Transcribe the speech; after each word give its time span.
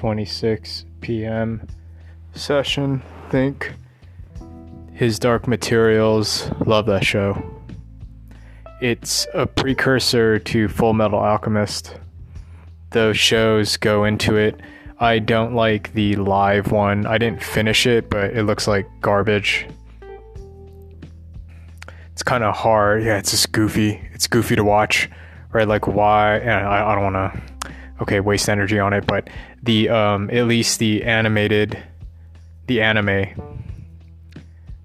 3:26 0.00 0.84
p.m. 1.00 1.66
session. 2.34 3.02
Think 3.28 3.74
his 4.94 5.18
Dark 5.18 5.46
Materials. 5.46 6.50
Love 6.66 6.86
that 6.86 7.04
show. 7.04 7.42
It's 8.80 9.26
a 9.34 9.46
precursor 9.46 10.38
to 10.38 10.68
Full 10.68 10.94
Metal 10.94 11.18
Alchemist. 11.18 11.98
Those 12.90 13.18
shows 13.18 13.76
go 13.76 14.04
into 14.04 14.36
it. 14.36 14.60
I 14.98 15.18
don't 15.18 15.54
like 15.54 15.92
the 15.92 16.16
live 16.16 16.72
one. 16.72 17.06
I 17.06 17.18
didn't 17.18 17.42
finish 17.42 17.86
it, 17.86 18.08
but 18.08 18.36
it 18.36 18.44
looks 18.44 18.66
like 18.66 18.86
garbage. 19.00 19.66
It's 22.12 22.22
kind 22.22 22.42
of 22.42 22.54
hard. 22.56 23.02
Yeah, 23.04 23.18
it's 23.18 23.30
just 23.30 23.52
goofy. 23.52 24.00
It's 24.12 24.26
goofy 24.26 24.56
to 24.56 24.64
watch, 24.64 25.10
right? 25.52 25.68
Like 25.68 25.86
why? 25.86 26.38
I, 26.40 26.92
I 26.92 26.94
don't 26.94 27.12
want 27.12 27.34
to. 27.34 27.42
Okay, 28.02 28.20
waste 28.20 28.48
energy 28.48 28.78
on 28.78 28.94
it, 28.94 29.06
but 29.06 29.28
the 29.62 29.88
um, 29.88 30.30
at 30.30 30.46
least 30.46 30.78
the 30.78 31.04
animated, 31.04 31.82
the 32.66 32.80
anime 32.80 33.26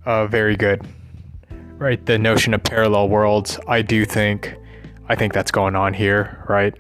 uh, 0.06 0.28
very 0.28 0.56
good. 0.56 0.86
Right, 1.78 2.04
the 2.06 2.18
notion 2.18 2.54
of 2.54 2.64
parallel 2.64 3.10
worlds, 3.10 3.60
I 3.68 3.82
do 3.82 4.06
think, 4.06 4.56
I 5.10 5.16
think 5.16 5.34
that's 5.34 5.52
going 5.52 5.76
on 5.76 5.94
here, 5.94 6.46
right? 6.48 6.74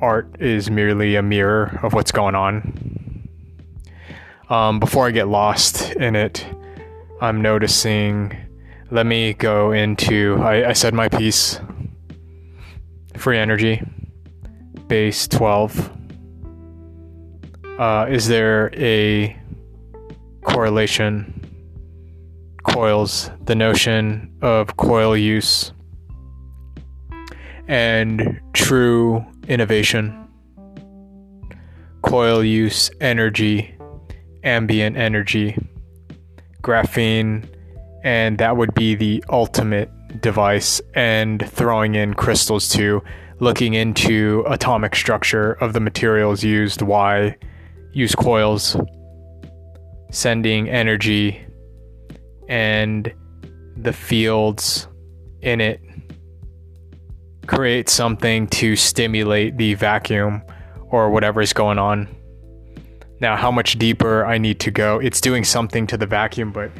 Art 0.00 0.36
is 0.40 0.70
merely 0.70 1.14
a 1.14 1.22
mirror 1.22 1.78
of 1.84 1.92
what's 1.92 2.10
going 2.10 2.34
on. 2.34 3.28
Um, 4.50 4.80
before 4.80 5.06
I 5.06 5.12
get 5.12 5.28
lost 5.28 5.92
in 5.92 6.16
it, 6.16 6.44
I'm 7.20 7.42
noticing. 7.42 8.36
Let 8.90 9.06
me 9.06 9.34
go 9.34 9.70
into. 9.70 10.36
I, 10.42 10.70
I 10.70 10.72
said 10.72 10.94
my 10.94 11.08
piece. 11.08 11.60
Free 13.16 13.38
energy, 13.38 13.82
base 14.88 15.28
12. 15.28 15.90
Uh, 17.78 18.06
is 18.08 18.28
there 18.28 18.70
a 18.74 19.36
correlation 20.44 21.44
coils, 22.62 23.30
the 23.44 23.54
notion 23.54 24.32
of 24.42 24.76
coil 24.76 25.16
use, 25.16 25.72
and 27.66 28.40
true 28.52 29.24
innovation. 29.48 30.28
Coil 32.02 32.44
use, 32.44 32.90
energy, 33.00 33.74
ambient 34.42 34.96
energy, 34.96 35.56
graphene, 36.62 37.44
and 38.02 38.38
that 38.38 38.56
would 38.56 38.74
be 38.74 38.94
the 38.94 39.24
ultimate 39.30 39.90
device, 40.20 40.80
and 40.94 41.48
throwing 41.50 41.94
in 41.94 42.14
crystals 42.14 42.68
too, 42.68 43.02
looking 43.40 43.74
into 43.74 44.44
atomic 44.48 44.94
structure 44.94 45.54
of 45.54 45.72
the 45.72 45.80
materials 45.80 46.44
used, 46.44 46.82
why 46.82 47.36
use 47.94 48.14
coils, 48.14 48.76
sending 50.10 50.68
energy 50.68 51.44
and 52.48 53.12
the 53.76 53.92
fields 53.92 54.86
in 55.40 55.60
it 55.60 55.80
create 57.46 57.88
something 57.88 58.46
to 58.48 58.76
stimulate 58.76 59.56
the 59.56 59.74
vacuum 59.74 60.42
or 60.90 61.10
whatever 61.10 61.40
is 61.40 61.52
going 61.52 61.78
on. 61.78 62.08
Now, 63.20 63.36
how 63.36 63.50
much 63.50 63.78
deeper 63.78 64.24
I 64.24 64.38
need 64.38 64.60
to 64.60 64.70
go? 64.70 64.98
It's 64.98 65.20
doing 65.20 65.44
something 65.44 65.86
to 65.88 65.96
the 65.96 66.06
vacuum, 66.06 66.52
but 66.52 66.70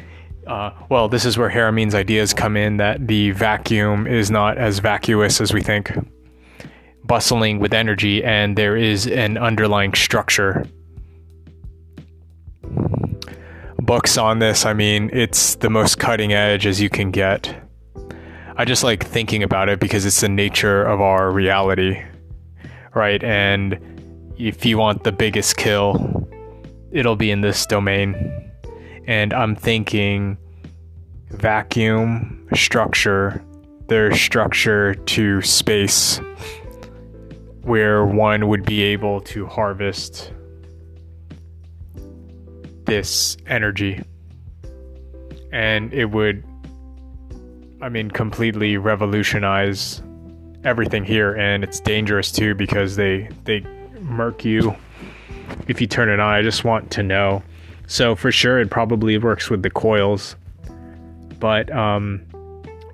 uh, 0.47 0.71
well, 0.89 1.07
this 1.07 1.25
is 1.25 1.37
where 1.37 1.49
Haramein's 1.49 1.95
ideas 1.95 2.33
come 2.33 2.55
in 2.55 2.77
that 2.77 3.07
the 3.07 3.31
vacuum 3.31 4.05
is 4.05 4.29
not 4.29 4.57
as 4.57 4.79
vacuous 4.79 5.41
as 5.41 5.53
we 5.53 5.61
think, 5.61 5.91
bustling 7.03 7.59
with 7.59 7.73
energy, 7.73 8.23
and 8.23 8.55
there 8.55 8.77
is 8.77 9.07
an 9.07 9.37
underlying 9.37 9.93
structure 9.93 10.65
books 13.85 14.17
on 14.17 14.39
this, 14.39 14.65
I 14.65 14.73
mean, 14.73 15.09
it's 15.13 15.55
the 15.55 15.69
most 15.69 15.99
cutting 15.99 16.33
edge 16.33 16.65
as 16.65 16.81
you 16.81 16.89
can 16.89 17.11
get. 17.11 17.55
I 18.57 18.65
just 18.65 18.83
like 18.83 19.05
thinking 19.05 19.43
about 19.43 19.69
it 19.69 19.79
because 19.79 20.05
it's 20.05 20.21
the 20.21 20.29
nature 20.29 20.83
of 20.83 21.01
our 21.01 21.31
reality, 21.31 22.01
right? 22.93 23.23
And 23.23 23.79
if 24.37 24.65
you 24.65 24.77
want 24.77 25.03
the 25.03 25.11
biggest 25.11 25.57
kill, 25.57 26.27
it'll 26.91 27.15
be 27.15 27.31
in 27.31 27.41
this 27.41 27.65
domain. 27.65 28.51
And 29.07 29.33
I'm 29.33 29.55
thinking 29.55 30.37
vacuum 31.29 32.47
structure, 32.55 33.43
there's 33.87 34.19
structure 34.19 34.95
to 34.95 35.41
space 35.41 36.19
where 37.61 38.05
one 38.05 38.47
would 38.47 38.65
be 38.65 38.83
able 38.83 39.21
to 39.21 39.45
harvest 39.45 40.31
this 42.85 43.37
energy. 43.47 44.01
And 45.51 45.93
it 45.93 46.05
would 46.05 46.43
i 47.81 47.89
mean 47.89 48.09
completely 48.09 48.77
revolutionize 48.77 50.01
everything 50.63 51.03
here. 51.03 51.33
And 51.35 51.63
it's 51.63 51.79
dangerous 51.79 52.31
too 52.31 52.55
because 52.55 52.95
they 52.95 53.29
they 53.43 53.61
murk 54.01 54.45
you 54.45 54.75
if 55.67 55.79
you 55.81 55.87
turn 55.87 56.09
it 56.09 56.19
on 56.19 56.33
i 56.33 56.41
just 56.41 56.63
want 56.63 56.91
to 56.91 57.03
know. 57.03 57.43
So 57.87 58.15
for 58.15 58.31
sure 58.31 58.59
it 58.59 58.69
probably 58.69 59.17
works 59.17 59.49
with 59.49 59.61
the 59.63 59.69
coils. 59.69 60.35
But 61.39 61.71
um 61.71 62.25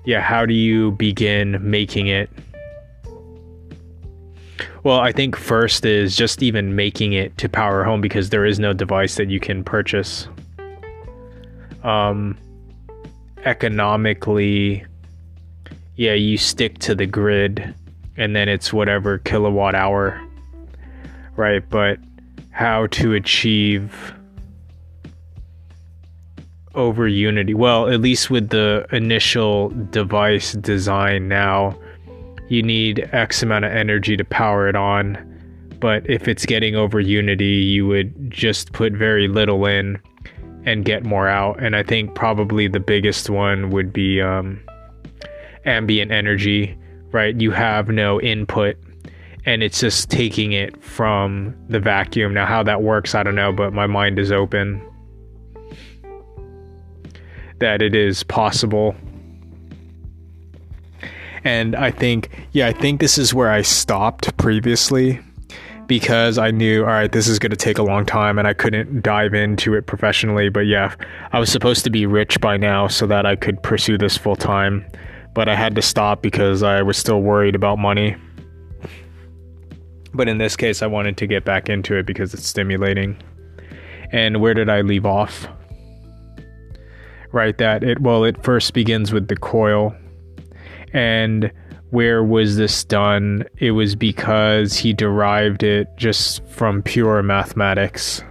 yeah 0.04 0.20
how 0.20 0.44
do 0.46 0.54
you 0.54 0.92
begin 0.92 1.58
making 1.60 2.08
it 2.08 2.28
well, 4.82 4.98
I 4.98 5.12
think 5.12 5.36
first 5.36 5.84
is 5.84 6.16
just 6.16 6.42
even 6.42 6.74
making 6.74 7.12
it 7.12 7.36
to 7.38 7.48
power 7.48 7.84
home 7.84 8.00
because 8.00 8.30
there 8.30 8.44
is 8.44 8.58
no 8.58 8.72
device 8.72 9.14
that 9.16 9.30
you 9.30 9.38
can 9.38 9.62
purchase. 9.62 10.28
Um, 11.84 12.36
economically, 13.44 14.84
yeah, 15.96 16.14
you 16.14 16.36
stick 16.36 16.78
to 16.80 16.94
the 16.94 17.06
grid 17.06 17.74
and 18.16 18.34
then 18.34 18.48
it's 18.48 18.72
whatever 18.72 19.18
kilowatt 19.18 19.74
hour, 19.74 20.20
right? 21.36 21.68
But 21.68 21.98
how 22.50 22.88
to 22.88 23.14
achieve 23.14 24.14
over 26.74 27.06
unity? 27.06 27.54
Well, 27.54 27.88
at 27.88 28.00
least 28.00 28.30
with 28.30 28.48
the 28.48 28.86
initial 28.90 29.70
device 29.90 30.52
design 30.54 31.28
now 31.28 31.78
you 32.48 32.62
need 32.62 33.08
X 33.12 33.42
amount 33.42 33.64
of 33.64 33.72
energy 33.72 34.16
to 34.16 34.24
power 34.24 34.68
it 34.68 34.76
on. 34.76 35.28
But 35.80 36.08
if 36.08 36.28
it's 36.28 36.46
getting 36.46 36.76
over 36.76 37.00
Unity, 37.00 37.44
you 37.44 37.86
would 37.86 38.30
just 38.30 38.72
put 38.72 38.92
very 38.92 39.26
little 39.26 39.66
in 39.66 40.00
and 40.64 40.84
get 40.84 41.04
more 41.04 41.28
out. 41.28 41.60
And 41.62 41.74
I 41.74 41.82
think 41.82 42.14
probably 42.14 42.68
the 42.68 42.80
biggest 42.80 43.28
one 43.28 43.70
would 43.70 43.92
be 43.92 44.20
um, 44.20 44.60
ambient 45.64 46.12
energy, 46.12 46.78
right? 47.10 47.40
You 47.40 47.50
have 47.50 47.88
no 47.88 48.20
input 48.20 48.76
and 49.44 49.62
it's 49.62 49.80
just 49.80 50.08
taking 50.08 50.52
it 50.52 50.80
from 50.82 51.56
the 51.68 51.80
vacuum. 51.80 52.32
Now, 52.32 52.46
how 52.46 52.62
that 52.62 52.82
works, 52.82 53.14
I 53.14 53.22
don't 53.22 53.34
know, 53.34 53.52
but 53.52 53.72
my 53.72 53.86
mind 53.86 54.18
is 54.18 54.30
open 54.30 54.80
that 57.58 57.82
it 57.82 57.94
is 57.94 58.22
possible 58.24 58.94
and 61.44 61.74
I 61.74 61.90
think, 61.90 62.28
yeah, 62.52 62.68
I 62.68 62.72
think 62.72 63.00
this 63.00 63.18
is 63.18 63.34
where 63.34 63.50
I 63.50 63.62
stopped 63.62 64.36
previously 64.36 65.20
because 65.86 66.38
I 66.38 66.50
knew, 66.50 66.82
all 66.82 66.90
right, 66.90 67.10
this 67.10 67.26
is 67.28 67.38
going 67.38 67.50
to 67.50 67.56
take 67.56 67.78
a 67.78 67.82
long 67.82 68.06
time 68.06 68.38
and 68.38 68.46
I 68.46 68.54
couldn't 68.54 69.02
dive 69.02 69.34
into 69.34 69.74
it 69.74 69.86
professionally. 69.86 70.48
But 70.48 70.66
yeah, 70.66 70.94
I 71.32 71.40
was 71.40 71.50
supposed 71.50 71.84
to 71.84 71.90
be 71.90 72.06
rich 72.06 72.40
by 72.40 72.56
now 72.56 72.86
so 72.86 73.06
that 73.08 73.26
I 73.26 73.36
could 73.36 73.62
pursue 73.62 73.98
this 73.98 74.16
full 74.16 74.36
time. 74.36 74.86
But 75.34 75.48
I 75.48 75.56
had 75.56 75.74
to 75.74 75.82
stop 75.82 76.22
because 76.22 76.62
I 76.62 76.82
was 76.82 76.96
still 76.96 77.20
worried 77.22 77.54
about 77.54 77.78
money. 77.78 78.16
But 80.14 80.28
in 80.28 80.38
this 80.38 80.56
case, 80.56 80.82
I 80.82 80.86
wanted 80.86 81.16
to 81.16 81.26
get 81.26 81.44
back 81.44 81.68
into 81.68 81.96
it 81.96 82.06
because 82.06 82.34
it's 82.34 82.46
stimulating. 82.46 83.20
And 84.12 84.40
where 84.40 84.54
did 84.54 84.68
I 84.68 84.82
leave 84.82 85.06
off? 85.06 85.48
Right, 87.32 87.56
that 87.56 87.82
it, 87.82 88.00
well, 88.00 88.24
it 88.24 88.42
first 88.44 88.74
begins 88.74 89.10
with 89.10 89.28
the 89.28 89.36
coil 89.36 89.96
and 90.92 91.52
where 91.90 92.24
was 92.24 92.56
this 92.56 92.84
done? 92.84 93.44
It 93.58 93.72
was 93.72 93.94
because 93.94 94.74
he 94.74 94.94
derived 94.94 95.62
it 95.62 95.88
just 95.96 96.42
from 96.48 96.82
pure 96.82 97.22
mathematics. 97.22 98.22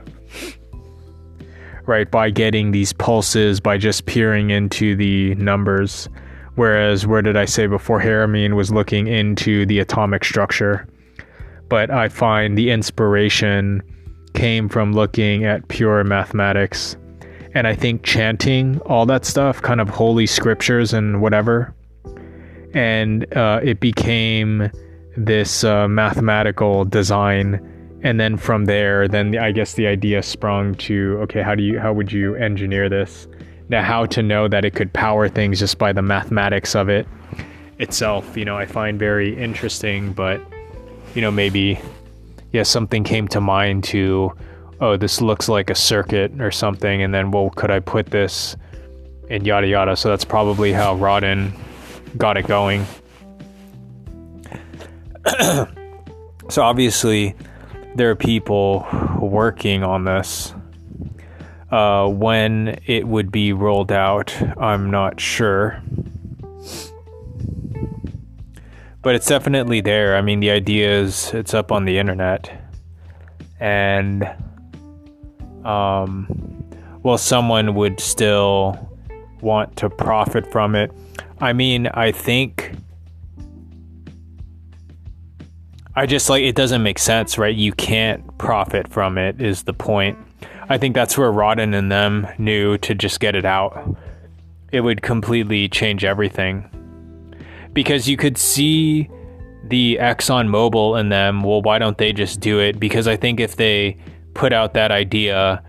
Right, 1.86 2.10
by 2.10 2.30
getting 2.30 2.72
these 2.72 2.94
pulses, 2.94 3.60
by 3.60 3.78
just 3.78 4.08
peering 4.08 4.50
into 4.50 4.96
the 4.96 5.36
numbers. 5.36 6.10
Whereas, 6.56 7.06
where 7.06 7.22
did 7.22 7.38
I 7.38 7.46
say 7.46 7.68
before? 7.68 8.02
Haramein 8.02 8.56
was 8.56 8.72
looking 8.72 9.08
into 9.08 9.66
the 9.66 9.80
atomic 9.80 10.24
structure. 10.24 10.88
But 11.70 11.92
I 11.92 12.10
find 12.10 12.58
the 12.58 12.72
inspiration 12.72 13.84
came 14.34 14.70
from 14.70 14.94
looking 14.94 15.46
at 15.46 15.68
pure 15.68 16.04
mathematics. 16.04 16.98
And 17.54 17.68
I 17.68 17.76
think 17.76 18.04
chanting, 18.04 18.80
all 18.82 19.06
that 19.06 19.26
stuff, 19.26 19.62
kind 19.62 19.82
of 19.82 19.90
holy 19.90 20.26
scriptures 20.26 20.94
and 20.94 21.22
whatever, 21.22 21.76
and 22.74 23.32
uh, 23.36 23.60
it 23.64 23.80
became 23.80 24.72
this 25.18 25.64
uh, 25.64 25.88
mathematical 25.88 26.86
design 26.86 27.60
and 28.04 28.20
then 28.20 28.36
from 28.38 28.66
there, 28.66 29.08
then 29.08 29.38
I 29.38 29.52
guess 29.52 29.74
the 29.76 29.86
idea 29.86 30.24
sprung 30.24 30.74
to 30.76 31.20
okay, 31.22 31.42
how 31.42 31.54
do 31.54 31.64
you 31.64 31.80
how 31.80 31.94
would 31.94 32.12
you 32.12 32.36
engineer 32.36 32.90
this? 32.90 33.28
Now, 33.70 33.84
how 33.84 34.06
to 34.08 34.24
know 34.24 34.48
that 34.48 34.66
it 34.66 34.74
could 34.74 34.92
power 34.92 35.30
things 35.30 35.60
just 35.60 35.78
by 35.78 35.94
the 35.94 36.02
mathematics 36.02 36.76
of 36.76 36.90
it 36.90 37.08
itself, 37.82 38.38
you 38.38 38.46
know, 38.46 38.58
I 38.58 38.66
find 38.66 38.98
very 39.00 39.36
interesting, 39.38 40.14
but 40.14 40.42
you 41.16 41.22
know, 41.22 41.32
maybe 41.32 41.80
yeah, 42.52 42.64
something 42.64 43.04
came 43.04 43.28
to 43.30 43.42
mind 43.42 43.84
to 43.86 44.32
oh, 44.80 44.98
this 44.98 45.22
looks 45.22 45.48
like 45.48 45.70
a 45.70 45.76
circuit 45.76 46.32
or 46.42 46.50
something, 46.50 47.04
and 47.04 47.14
then 47.14 47.30
well, 47.30 47.52
could 47.52 47.70
I 47.70 47.80
put 47.80 48.08
this 48.08 48.56
and 49.30 49.46
yada 49.46 49.68
yada. 49.68 49.96
So 49.96 50.10
that's 50.10 50.26
probably 50.26 50.74
how 50.74 50.96
Rodin 50.96 51.54
got 52.18 52.38
it 52.38 52.48
going. 52.48 52.86
so 56.50 56.62
obviously, 56.62 57.36
there 57.96 58.10
are 58.10 58.16
people 58.16 58.88
working 59.20 59.84
on 59.84 60.06
this. 60.06 60.54
Uh, 61.72 62.08
when 62.08 62.80
it 62.86 63.08
would 63.08 63.32
be 63.32 63.54
rolled 63.54 63.92
out, 63.92 64.36
I'm 64.58 64.92
not 64.92 65.20
sure. 65.22 65.82
But 69.02 69.16
it's 69.16 69.26
definitely 69.26 69.82
there. 69.82 70.16
I 70.16 70.22
mean, 70.22 70.42
the 70.42 70.52
idea 70.52 71.02
is 71.02 71.34
it's 71.34 71.54
up 71.54 71.72
on 71.72 71.86
the 71.86 71.98
internet. 71.98 72.52
And, 73.60 74.24
um, 75.64 76.28
well, 77.04 77.18
someone 77.18 77.74
would 77.76 78.00
still 78.00 78.90
want 79.42 79.78
to 79.78 79.90
profit 79.90 80.52
from 80.52 80.76
it. 80.76 80.92
I 81.42 81.54
mean, 81.54 81.88
I 81.88 82.12
think 82.12 82.72
I 85.96 86.06
just 86.06 86.30
like 86.30 86.44
it 86.44 86.56
doesn't 86.56 86.84
make 86.84 87.00
sense, 87.00 87.38
right? 87.38 87.56
You 87.56 87.74
can't 87.74 88.38
profit 88.38 88.88
from 88.88 89.18
it, 89.18 89.42
is 89.42 89.64
the 89.64 89.74
point. 89.74 90.18
I 90.70 90.78
think 90.78 90.96
that's 90.96 91.18
where 91.18 91.32
Rodin 91.32 91.74
and 91.74 91.92
them 91.92 92.28
knew 92.38 92.78
to 92.78 92.96
just 92.96 93.20
get 93.20 93.36
it 93.36 93.44
out. 93.44 93.98
It 94.72 94.82
would 94.82 95.02
completely 95.02 95.68
change 95.68 96.06
everything. 96.06 96.70
Because 97.74 98.08
you 98.08 98.16
could 98.16 98.38
see 98.38 99.10
the 99.66 99.98
Exxon 100.00 100.48
Mobil 100.48 100.98
in 100.98 101.10
them, 101.10 101.44
well, 101.44 101.62
why 101.62 101.78
don't 101.78 101.98
they 101.98 102.14
just 102.14 102.40
do 102.40 102.60
it? 102.60 102.80
Because 102.80 103.08
I 103.08 103.18
think 103.18 103.40
if 103.40 103.58
they 103.58 103.98
put 104.34 104.54
out 104.54 104.74
that 104.76 104.92
idea, 104.92 105.62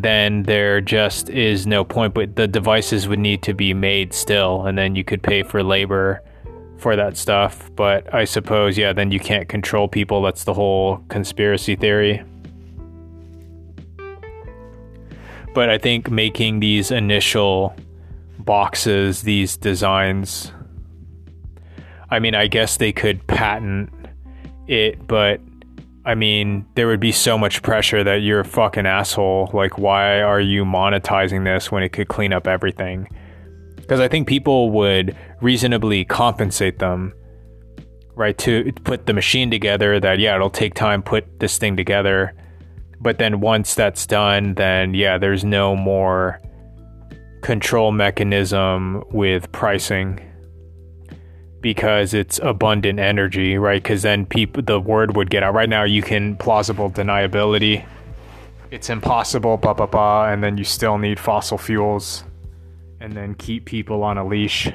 then 0.00 0.44
there 0.44 0.80
just 0.80 1.28
is 1.28 1.66
no 1.66 1.84
point. 1.84 2.14
But 2.14 2.36
the 2.36 2.48
devices 2.48 3.08
would 3.08 3.18
need 3.18 3.42
to 3.42 3.52
be 3.52 3.74
made 3.74 4.14
still, 4.14 4.64
and 4.64 4.78
then 4.78 4.96
you 4.96 5.04
could 5.04 5.22
pay 5.22 5.42
for 5.42 5.62
labor 5.62 6.22
for 6.78 6.96
that 6.96 7.16
stuff. 7.16 7.70
But 7.76 8.12
I 8.14 8.24
suppose, 8.24 8.78
yeah, 8.78 8.92
then 8.92 9.10
you 9.10 9.20
can't 9.20 9.48
control 9.48 9.88
people. 9.88 10.22
That's 10.22 10.44
the 10.44 10.54
whole 10.54 10.98
conspiracy 11.08 11.76
theory. 11.76 12.22
But 15.54 15.68
I 15.68 15.76
think 15.76 16.10
making 16.10 16.60
these 16.60 16.90
initial 16.90 17.76
boxes, 18.38 19.22
these 19.22 19.56
designs, 19.56 20.50
I 22.10 22.18
mean, 22.18 22.34
I 22.34 22.46
guess 22.46 22.78
they 22.78 22.92
could 22.92 23.26
patent 23.26 23.92
it, 24.66 25.06
but 25.06 25.40
I 26.04 26.14
mean, 26.14 26.66
there 26.74 26.88
would 26.88 27.00
be 27.00 27.12
so 27.12 27.38
much 27.38 27.62
pressure 27.62 28.02
that 28.02 28.16
you're 28.22 28.40
a 28.40 28.44
fucking 28.44 28.86
asshole. 28.86 29.50
Like, 29.52 29.78
why 29.78 30.20
are 30.20 30.40
you 30.40 30.64
monetizing 30.64 31.44
this 31.44 31.70
when 31.70 31.82
it 31.82 31.90
could 31.90 32.08
clean 32.08 32.32
up 32.32 32.48
everything? 32.48 33.08
because 33.82 34.00
I 34.00 34.08
think 34.08 34.26
people 34.26 34.70
would 34.70 35.14
reasonably 35.42 36.04
compensate 36.04 36.78
them, 36.78 37.12
right, 38.14 38.38
to 38.38 38.72
put 38.84 39.04
the 39.04 39.12
machine 39.12 39.50
together. 39.50 40.00
That 40.00 40.18
yeah, 40.18 40.34
it'll 40.34 40.48
take 40.48 40.74
time 40.74 41.02
put 41.02 41.40
this 41.40 41.58
thing 41.58 41.76
together, 41.76 42.32
but 43.00 43.18
then 43.18 43.40
once 43.40 43.74
that's 43.74 44.06
done, 44.06 44.54
then 44.54 44.94
yeah, 44.94 45.18
there's 45.18 45.44
no 45.44 45.76
more 45.76 46.40
control 47.42 47.92
mechanism 47.92 49.04
with 49.10 49.50
pricing 49.52 50.20
because 51.62 52.12
it's 52.12 52.38
abundant 52.40 52.98
energy, 52.98 53.56
right? 53.56 53.82
Because 53.82 54.02
then 54.02 54.26
people, 54.26 54.62
the 54.62 54.80
word 54.80 55.16
would 55.16 55.30
get 55.30 55.42
out. 55.42 55.54
Right 55.54 55.68
now, 55.68 55.84
you 55.84 56.02
can 56.02 56.36
plausible 56.36 56.90
deniability. 56.90 57.86
It's 58.70 58.90
impossible, 58.90 59.56
blah 59.56 59.74
blah 59.74 59.86
blah, 59.86 60.28
and 60.28 60.42
then 60.42 60.58
you 60.58 60.64
still 60.64 60.98
need 60.98 61.20
fossil 61.20 61.58
fuels 61.58 62.24
and 63.00 63.12
then 63.12 63.34
keep 63.34 63.64
people 63.64 64.02
on 64.02 64.16
a 64.16 64.26
leash. 64.26 64.70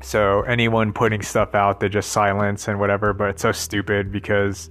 So 0.00 0.42
anyone 0.42 0.92
putting 0.92 1.22
stuff 1.22 1.54
out, 1.54 1.80
they 1.80 1.88
just 1.88 2.10
silence 2.10 2.68
and 2.68 2.78
whatever. 2.78 3.14
But 3.14 3.30
it's 3.30 3.42
so 3.42 3.52
stupid 3.52 4.12
because, 4.12 4.70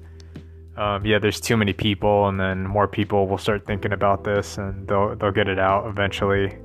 um, 0.78 1.04
yeah, 1.06 1.18
there's 1.18 1.42
too 1.42 1.58
many 1.58 1.74
people, 1.74 2.28
and 2.28 2.40
then 2.40 2.68
more 2.68 2.88
people 2.88 3.28
will 3.28 3.40
start 3.40 3.66
thinking 3.66 3.92
about 3.92 4.24
this, 4.24 4.58
and 4.58 4.88
they'll 4.88 5.16
they'll 5.16 5.32
get 5.32 5.48
it 5.48 5.60
out 5.60 5.88
eventually. 5.88 6.56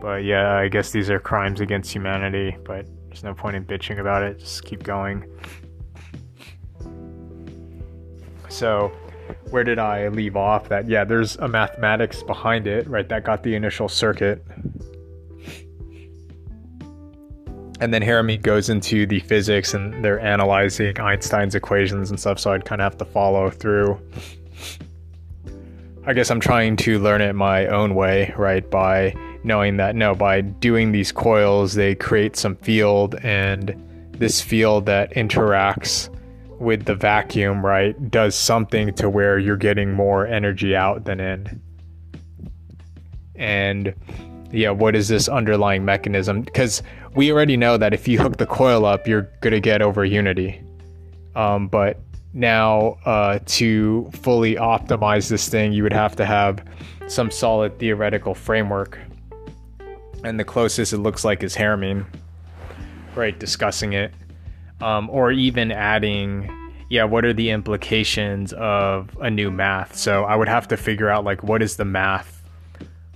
But 0.00 0.24
yeah, 0.24 0.56
I 0.56 0.68
guess 0.68 0.90
these 0.90 1.10
are 1.10 1.18
crimes 1.18 1.60
against 1.60 1.92
humanity. 1.92 2.56
But 2.64 2.86
there's 3.06 3.24
no 3.24 3.34
point 3.34 3.56
in 3.56 3.64
bitching 3.64 3.98
about 3.98 4.22
it. 4.22 4.38
Just 4.38 4.64
keep 4.64 4.82
going. 4.82 5.24
So 8.48 8.92
where 9.50 9.64
did 9.64 9.78
I 9.78 10.08
leave 10.08 10.36
off? 10.36 10.68
That 10.68 10.88
yeah, 10.88 11.04
there's 11.04 11.36
a 11.36 11.48
mathematics 11.48 12.22
behind 12.22 12.66
it, 12.66 12.88
right? 12.88 13.08
That 13.08 13.24
got 13.24 13.42
the 13.42 13.54
initial 13.54 13.88
circuit. 13.88 14.44
And 17.80 17.94
then 17.94 18.02
Haramein 18.02 18.42
goes 18.42 18.68
into 18.70 19.06
the 19.06 19.20
physics 19.20 19.72
and 19.72 20.04
they're 20.04 20.18
analyzing 20.18 20.98
Einstein's 20.98 21.54
equations 21.54 22.10
and 22.10 22.18
stuff, 22.18 22.40
so 22.40 22.52
I'd 22.52 22.64
kind 22.64 22.80
of 22.80 22.92
have 22.92 22.98
to 22.98 23.04
follow 23.04 23.50
through. 23.50 24.00
I 26.04 26.12
guess 26.12 26.30
I'm 26.30 26.40
trying 26.40 26.76
to 26.78 26.98
learn 26.98 27.20
it 27.20 27.34
my 27.34 27.66
own 27.66 27.94
way, 27.94 28.34
right? 28.36 28.68
By 28.68 29.14
knowing 29.44 29.76
that 29.76 29.94
no, 29.96 30.14
by 30.14 30.40
doing 30.40 30.92
these 30.92 31.12
coils, 31.12 31.74
they 31.74 31.94
create 31.94 32.36
some 32.36 32.56
field, 32.56 33.14
and 33.22 33.74
this 34.12 34.40
field 34.40 34.86
that 34.86 35.12
interacts 35.14 36.08
with 36.58 36.84
the 36.86 36.94
vacuum, 36.94 37.64
right, 37.64 38.10
does 38.10 38.34
something 38.34 38.92
to 38.94 39.08
where 39.08 39.38
you're 39.38 39.56
getting 39.56 39.92
more 39.92 40.26
energy 40.26 40.74
out 40.74 41.04
than 41.04 41.20
in. 41.20 41.62
And 43.36 43.94
yeah, 44.50 44.70
what 44.70 44.96
is 44.96 45.08
this 45.08 45.28
underlying 45.28 45.84
mechanism? 45.84 46.42
Because 46.42 46.82
we 47.14 47.30
already 47.32 47.56
know 47.56 47.76
that 47.76 47.94
if 47.94 48.08
you 48.08 48.18
hook 48.18 48.38
the 48.38 48.46
coil 48.46 48.84
up, 48.84 49.06
you're 49.06 49.30
going 49.40 49.52
to 49.52 49.60
get 49.60 49.82
over 49.82 50.04
unity. 50.04 50.60
Um, 51.36 51.68
but 51.68 52.00
now, 52.34 52.98
uh, 53.04 53.38
to 53.46 54.10
fully 54.12 54.56
optimize 54.56 55.28
this 55.28 55.48
thing, 55.48 55.72
you 55.72 55.82
would 55.82 55.92
have 55.92 56.16
to 56.16 56.26
have 56.26 56.64
some 57.06 57.30
solid 57.30 57.78
theoretical 57.78 58.34
framework. 58.34 58.98
And 60.24 60.38
the 60.38 60.44
closest 60.44 60.92
it 60.92 60.98
looks 60.98 61.24
like 61.24 61.42
is 61.42 61.54
Haramein, 61.54 62.06
right, 63.14 63.38
discussing 63.38 63.92
it. 63.92 64.12
Um, 64.80 65.10
or 65.10 65.32
even 65.32 65.72
adding 65.72 66.48
yeah 66.88 67.04
what 67.04 67.24
are 67.24 67.32
the 67.32 67.50
implications 67.50 68.52
of 68.54 69.16
a 69.20 69.30
new 69.30 69.50
math? 69.50 69.96
So 69.96 70.24
i 70.24 70.34
would 70.34 70.48
have 70.48 70.68
to 70.68 70.76
figure 70.76 71.08
out 71.08 71.24
like 71.24 71.42
what 71.42 71.62
is 71.62 71.76
the 71.76 71.84
math 71.84 72.42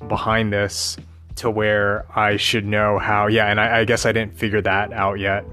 behind 0.08 0.52
this 0.52 0.96
to 1.36 1.50
where 1.50 2.04
i 2.18 2.36
should 2.36 2.66
know 2.66 2.98
how 2.98 3.26
yeah 3.26 3.46
and 3.46 3.58
I, 3.58 3.80
I 3.80 3.84
guess 3.84 4.04
i 4.04 4.12
didn't 4.12 4.36
figure 4.36 4.60
that 4.62 4.92
out 4.92 5.18
yet. 5.18 5.44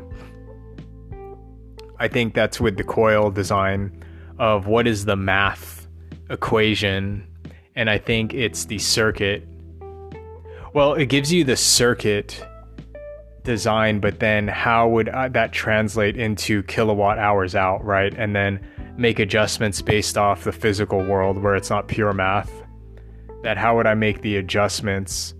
I 2.01 2.07
think 2.07 2.33
that's 2.33 2.59
with 2.61 2.77
the 2.77 2.83
coil 2.83 3.29
design 3.29 4.03
of 4.37 4.67
what 4.67 4.87
is 4.87 5.03
the 5.03 5.17
math 5.17 5.87
equation. 6.29 7.25
And 7.75 7.89
i 7.89 7.97
think 7.97 8.33
it's 8.33 8.65
the 8.65 8.79
circuit 8.79 9.47
well 10.73 10.93
it 10.93 11.07
gives 11.07 11.31
you 11.31 11.43
the 11.43 11.55
circuit 11.55 12.45
design, 13.43 13.99
but 13.99 14.19
then 14.19 14.47
how 14.47 14.87
would 14.87 15.09
uh, 15.09 15.27
that 15.29 15.51
translate 15.51 16.15
into 16.17 16.61
kilowatt 16.63 17.17
hours 17.17 17.55
out, 17.55 17.83
right? 17.83 18.13
And 18.13 18.35
then 18.35 18.59
make 18.97 19.19
adjustments 19.19 19.81
based 19.81 20.17
off 20.17 20.43
the 20.43 20.51
physical 20.51 21.03
world 21.03 21.41
where 21.41 21.55
it's 21.55 21.69
not 21.69 21.87
pure 21.87 22.13
math. 22.13 22.51
That 23.43 23.57
how 23.57 23.77
would 23.77 23.87
I 23.87 23.95
make 23.95 24.21
the 24.21 24.35
adjustments 24.35 25.33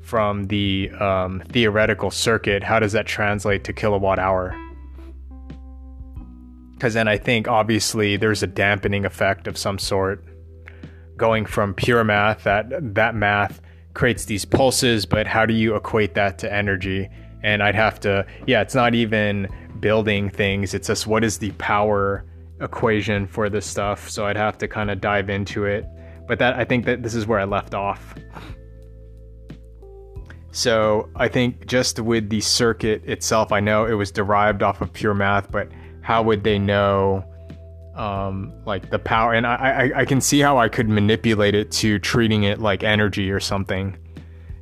from 0.00 0.44
the 0.44 0.90
um, 0.98 1.42
theoretical 1.48 2.10
circuit? 2.10 2.62
How 2.62 2.80
does 2.80 2.92
that 2.92 3.06
translate 3.06 3.64
to 3.64 3.72
kilowatt 3.72 4.18
hour? 4.18 4.58
Because 6.72 6.94
then 6.94 7.06
I 7.06 7.18
think 7.18 7.46
obviously 7.46 8.16
there's 8.16 8.42
a 8.42 8.46
dampening 8.46 9.04
effect 9.04 9.46
of 9.46 9.56
some 9.56 9.78
sort 9.78 10.24
going 11.16 11.46
from 11.46 11.74
pure 11.74 12.02
math 12.02 12.42
that 12.44 12.66
that 12.94 13.14
math 13.14 13.60
creates 13.94 14.24
these 14.26 14.44
pulses 14.44 15.06
but 15.06 15.26
how 15.26 15.46
do 15.46 15.54
you 15.54 15.74
equate 15.74 16.14
that 16.14 16.38
to 16.38 16.52
energy 16.52 17.08
and 17.44 17.62
I'd 17.62 17.74
have 17.74 18.00
to, 18.00 18.26
yeah, 18.46 18.62
it's 18.62 18.74
not 18.74 18.94
even 18.94 19.48
building 19.78 20.30
things. 20.30 20.72
It's 20.72 20.88
just 20.88 21.06
what 21.06 21.22
is 21.22 21.38
the 21.38 21.52
power 21.52 22.24
equation 22.60 23.26
for 23.26 23.50
this 23.50 23.66
stuff. 23.66 24.08
So 24.08 24.26
I'd 24.26 24.36
have 24.36 24.56
to 24.58 24.66
kind 24.66 24.90
of 24.90 25.00
dive 25.00 25.28
into 25.28 25.66
it. 25.66 25.84
But 26.26 26.38
that 26.38 26.56
I 26.56 26.64
think 26.64 26.86
that 26.86 27.02
this 27.02 27.14
is 27.14 27.26
where 27.26 27.38
I 27.38 27.44
left 27.44 27.74
off. 27.74 28.14
So 30.52 31.10
I 31.16 31.28
think 31.28 31.66
just 31.66 32.00
with 32.00 32.30
the 32.30 32.40
circuit 32.40 33.04
itself, 33.04 33.52
I 33.52 33.60
know 33.60 33.84
it 33.84 33.92
was 33.92 34.10
derived 34.10 34.62
off 34.62 34.80
of 34.80 34.90
pure 34.92 35.12
math, 35.12 35.50
but 35.50 35.68
how 36.00 36.22
would 36.22 36.44
they 36.44 36.58
know 36.58 37.24
um, 37.94 38.52
like 38.66 38.90
the 38.90 38.98
power, 38.98 39.32
and 39.32 39.46
I, 39.46 39.54
I 39.94 40.00
I 40.00 40.04
can 40.04 40.20
see 40.20 40.40
how 40.40 40.58
I 40.58 40.68
could 40.68 40.88
manipulate 40.88 41.54
it 41.54 41.70
to 41.72 41.98
treating 41.98 42.44
it 42.44 42.60
like 42.60 42.82
energy 42.82 43.30
or 43.30 43.40
something, 43.40 43.96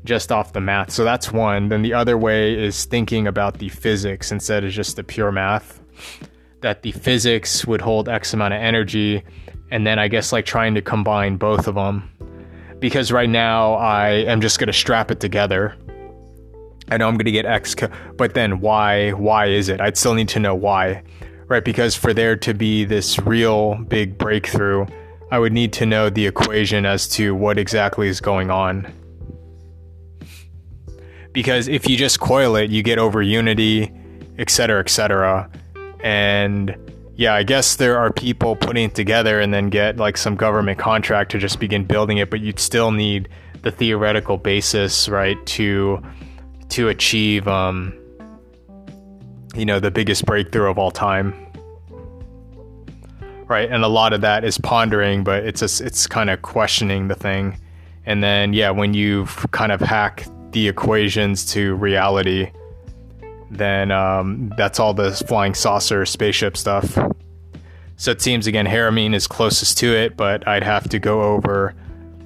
just 0.04 0.30
off 0.30 0.52
the 0.52 0.60
math. 0.60 0.90
So 0.90 1.04
that's 1.04 1.32
one. 1.32 1.68
Then 1.68 1.82
the 1.82 1.94
other 1.94 2.18
way 2.18 2.54
is 2.54 2.84
thinking 2.84 3.26
about 3.26 3.58
the 3.58 3.68
physics 3.68 4.32
instead 4.32 4.64
of 4.64 4.70
just 4.70 4.96
the 4.96 5.04
pure 5.04 5.32
math. 5.32 5.80
That 6.60 6.82
the 6.82 6.92
physics 6.92 7.66
would 7.66 7.80
hold 7.80 8.08
X 8.08 8.34
amount 8.34 8.54
of 8.54 8.60
energy, 8.60 9.24
and 9.70 9.86
then 9.86 9.98
I 9.98 10.08
guess 10.08 10.32
like 10.32 10.44
trying 10.44 10.74
to 10.74 10.82
combine 10.82 11.36
both 11.36 11.66
of 11.66 11.74
them. 11.74 12.08
Because 12.78 13.12
right 13.12 13.30
now 13.30 13.74
I 13.74 14.08
am 14.10 14.40
just 14.40 14.58
gonna 14.58 14.72
strap 14.72 15.10
it 15.10 15.20
together. 15.20 15.74
I 16.90 16.98
know 16.98 17.08
I'm 17.08 17.16
gonna 17.16 17.30
get 17.30 17.46
X, 17.46 17.74
but 18.16 18.34
then 18.34 18.60
why? 18.60 19.10
Why 19.12 19.46
is 19.46 19.70
it? 19.70 19.80
I'd 19.80 19.96
still 19.96 20.14
need 20.14 20.28
to 20.30 20.38
know 20.38 20.54
why 20.54 21.02
right? 21.52 21.64
Because 21.64 21.94
for 21.94 22.14
there 22.14 22.34
to 22.36 22.54
be 22.54 22.84
this 22.84 23.18
real 23.20 23.74
big 23.74 24.16
breakthrough, 24.16 24.86
I 25.30 25.38
would 25.38 25.52
need 25.52 25.74
to 25.74 25.86
know 25.86 26.08
the 26.08 26.26
equation 26.26 26.86
as 26.86 27.06
to 27.10 27.34
what 27.34 27.58
exactly 27.58 28.08
is 28.08 28.20
going 28.22 28.50
on. 28.50 28.90
Because 31.32 31.68
if 31.68 31.86
you 31.88 31.96
just 31.98 32.20
coil 32.20 32.56
it, 32.56 32.70
you 32.70 32.82
get 32.82 32.98
over 32.98 33.20
unity, 33.20 33.92
etc., 34.38 34.80
etc. 34.80 35.50
And 36.00 36.74
yeah, 37.16 37.34
I 37.34 37.42
guess 37.42 37.76
there 37.76 37.98
are 37.98 38.10
people 38.10 38.56
putting 38.56 38.84
it 38.84 38.94
together 38.94 39.38
and 39.38 39.52
then 39.52 39.68
get 39.68 39.98
like 39.98 40.16
some 40.16 40.36
government 40.36 40.78
contract 40.78 41.30
to 41.32 41.38
just 41.38 41.60
begin 41.60 41.84
building 41.84 42.16
it, 42.16 42.30
but 42.30 42.40
you'd 42.40 42.58
still 42.58 42.92
need 42.92 43.28
the 43.60 43.70
theoretical 43.70 44.38
basis, 44.38 45.06
right, 45.06 45.36
to 45.46 46.02
to 46.70 46.88
achieve 46.88 47.46
um, 47.46 47.92
you 49.54 49.64
know, 49.64 49.80
the 49.80 49.90
biggest 49.90 50.24
breakthrough 50.26 50.70
of 50.70 50.78
all 50.78 50.90
time. 50.90 51.34
Right, 53.46 53.70
and 53.70 53.84
a 53.84 53.88
lot 53.88 54.12
of 54.12 54.22
that 54.22 54.44
is 54.44 54.56
pondering, 54.56 55.24
but 55.24 55.44
it's 55.44 55.60
just, 55.60 55.80
it's 55.80 56.06
kind 56.06 56.30
of 56.30 56.40
questioning 56.42 57.08
the 57.08 57.14
thing. 57.14 57.58
And 58.06 58.22
then 58.22 58.52
yeah, 58.52 58.70
when 58.70 58.94
you've 58.94 59.46
kind 59.50 59.72
of 59.72 59.80
hacked 59.80 60.30
the 60.52 60.68
equations 60.68 61.44
to 61.52 61.74
reality, 61.74 62.50
then 63.50 63.90
um, 63.90 64.52
that's 64.56 64.80
all 64.80 64.94
the 64.94 65.12
flying 65.12 65.54
saucer 65.54 66.06
spaceship 66.06 66.56
stuff. 66.56 66.98
So 67.96 68.10
it 68.10 68.20
seems 68.20 68.46
again 68.46 68.66
Haramein 68.66 69.14
is 69.14 69.26
closest 69.26 69.78
to 69.78 69.94
it, 69.94 70.16
but 70.16 70.46
I'd 70.48 70.64
have 70.64 70.88
to 70.88 70.98
go 70.98 71.22
over 71.22 71.74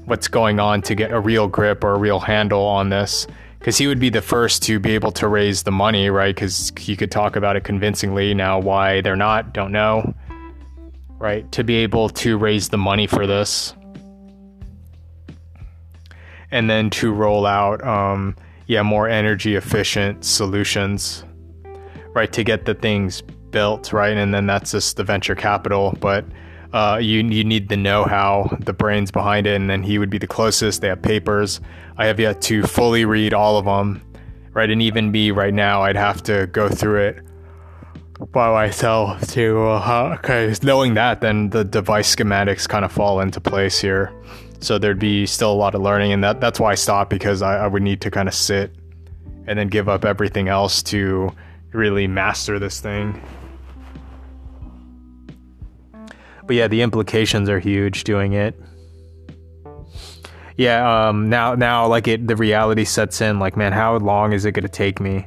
what's 0.04 0.28
going 0.28 0.60
on 0.60 0.82
to 0.82 0.94
get 0.94 1.10
a 1.10 1.20
real 1.20 1.48
grip 1.48 1.82
or 1.82 1.94
a 1.94 1.98
real 1.98 2.20
handle 2.20 2.62
on 2.62 2.88
this 2.88 3.26
because 3.58 3.78
he 3.78 3.86
would 3.86 3.98
be 3.98 4.10
the 4.10 4.22
first 4.22 4.62
to 4.64 4.78
be 4.78 4.94
able 4.94 5.12
to 5.12 5.28
raise 5.28 5.62
the 5.62 5.70
money, 5.70 6.08
right? 6.10 6.34
Because 6.34 6.72
he 6.78 6.96
could 6.96 7.10
talk 7.10 7.36
about 7.36 7.56
it 7.56 7.64
convincingly. 7.64 8.34
Now, 8.34 8.58
why 8.58 9.00
they're 9.00 9.16
not, 9.16 9.52
don't 9.52 9.72
know, 9.72 10.14
right? 11.18 11.50
To 11.52 11.64
be 11.64 11.76
able 11.76 12.08
to 12.10 12.38
raise 12.38 12.68
the 12.68 12.78
money 12.78 13.06
for 13.06 13.26
this, 13.26 13.74
and 16.50 16.70
then 16.70 16.90
to 16.90 17.12
roll 17.12 17.44
out, 17.46 17.84
um, 17.84 18.36
yeah, 18.66 18.82
more 18.82 19.08
energy 19.08 19.56
efficient 19.56 20.24
solutions, 20.24 21.24
right? 22.14 22.32
To 22.32 22.44
get 22.44 22.66
the 22.66 22.74
things 22.74 23.22
built, 23.50 23.92
right? 23.92 24.16
And 24.16 24.32
then 24.32 24.46
that's 24.46 24.72
just 24.72 24.96
the 24.96 25.04
venture 25.04 25.34
capital, 25.34 25.96
but. 26.00 26.24
Uh, 26.72 26.98
you 27.00 27.22
you 27.22 27.44
need 27.44 27.68
the 27.68 27.76
know-how, 27.76 28.56
the 28.60 28.72
brains 28.72 29.10
behind 29.10 29.46
it, 29.46 29.54
and 29.54 29.70
then 29.70 29.82
he 29.82 29.98
would 29.98 30.10
be 30.10 30.18
the 30.18 30.26
closest. 30.26 30.80
They 30.80 30.88
have 30.88 31.00
papers. 31.00 31.60
I 31.96 32.06
have 32.06 32.20
yet 32.20 32.42
to 32.42 32.62
fully 32.64 33.04
read 33.04 33.32
all 33.32 33.56
of 33.56 33.64
them, 33.64 34.02
right? 34.52 34.68
And 34.68 34.82
even 34.82 35.10
me 35.10 35.30
right 35.30 35.54
now, 35.54 35.82
I'd 35.82 35.96
have 35.96 36.22
to 36.24 36.46
go 36.48 36.68
through 36.68 37.06
it 37.06 37.22
by 38.32 38.50
myself 38.50 39.26
to, 39.28 39.62
uh, 39.62 40.16
okay, 40.18 40.54
knowing 40.62 40.94
that, 40.94 41.20
then 41.20 41.50
the 41.50 41.64
device 41.64 42.14
schematics 42.14 42.68
kind 42.68 42.84
of 42.84 42.90
fall 42.90 43.20
into 43.20 43.40
place 43.40 43.78
here. 43.78 44.12
So 44.60 44.78
there'd 44.78 44.98
be 44.98 45.26
still 45.26 45.52
a 45.52 45.54
lot 45.54 45.74
of 45.74 45.82
learning, 45.82 46.12
and 46.12 46.24
that 46.24 46.40
that's 46.40 46.58
why 46.58 46.72
I 46.72 46.74
stopped 46.74 47.10
because 47.10 47.42
I, 47.42 47.64
I 47.64 47.66
would 47.66 47.82
need 47.82 48.00
to 48.02 48.10
kind 48.10 48.28
of 48.28 48.34
sit 48.34 48.74
and 49.46 49.58
then 49.58 49.68
give 49.68 49.88
up 49.88 50.04
everything 50.04 50.48
else 50.48 50.82
to 50.84 51.30
really 51.72 52.06
master 52.06 52.58
this 52.58 52.80
thing. 52.80 53.20
But 56.46 56.56
yeah, 56.56 56.68
the 56.68 56.82
implications 56.82 57.48
are 57.48 57.58
huge 57.58 58.04
doing 58.04 58.32
it 58.32 58.54
yeah, 60.56 61.08
um, 61.08 61.28
now 61.28 61.54
now 61.54 61.86
like 61.86 62.08
it 62.08 62.26
the 62.26 62.36
reality 62.36 62.84
sets 62.84 63.20
in. 63.20 63.38
Like, 63.38 63.56
man, 63.56 63.72
how 63.72 63.96
long 63.98 64.32
is 64.32 64.44
it 64.44 64.52
going 64.52 64.62
to 64.62 64.68
take 64.68 65.00
me? 65.00 65.26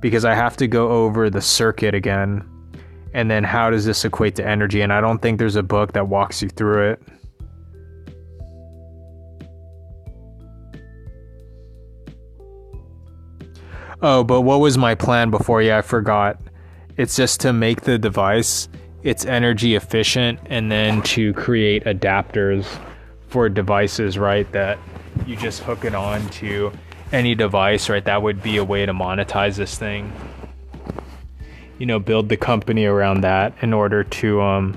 Because 0.00 0.24
I 0.24 0.34
have 0.34 0.56
to 0.58 0.66
go 0.66 0.90
over 0.90 1.30
the 1.30 1.40
circuit 1.40 1.94
again, 1.94 2.46
and 3.14 3.30
then 3.30 3.44
how 3.44 3.70
does 3.70 3.86
this 3.86 4.04
equate 4.04 4.36
to 4.36 4.46
energy? 4.46 4.82
And 4.82 4.92
I 4.92 5.00
don't 5.00 5.20
think 5.20 5.38
there's 5.38 5.56
a 5.56 5.62
book 5.62 5.94
that 5.94 6.08
walks 6.08 6.42
you 6.42 6.50
through 6.50 6.92
it. 6.92 7.02
Oh, 14.00 14.22
but 14.22 14.42
what 14.42 14.60
was 14.60 14.78
my 14.78 14.94
plan 14.94 15.30
before? 15.30 15.62
Yeah, 15.62 15.78
I 15.78 15.82
forgot. 15.82 16.38
It's 16.98 17.16
just 17.16 17.40
to 17.40 17.52
make 17.52 17.80
the 17.80 17.98
device 17.98 18.68
it's 19.08 19.24
energy 19.24 19.74
efficient 19.74 20.38
and 20.50 20.70
then 20.70 21.00
to 21.00 21.32
create 21.32 21.82
adapters 21.84 22.66
for 23.28 23.48
devices, 23.48 24.18
right? 24.18 24.52
That 24.52 24.78
you 25.26 25.34
just 25.34 25.62
hook 25.62 25.86
it 25.86 25.94
on 25.94 26.28
to 26.28 26.70
any 27.10 27.34
device, 27.34 27.88
right? 27.88 28.04
That 28.04 28.20
would 28.20 28.42
be 28.42 28.58
a 28.58 28.64
way 28.64 28.84
to 28.84 28.92
monetize 28.92 29.56
this 29.56 29.78
thing. 29.78 30.12
You 31.78 31.86
know, 31.86 31.98
build 31.98 32.28
the 32.28 32.36
company 32.36 32.84
around 32.84 33.22
that 33.22 33.54
in 33.62 33.72
order 33.72 34.04
to 34.04 34.42
um 34.42 34.76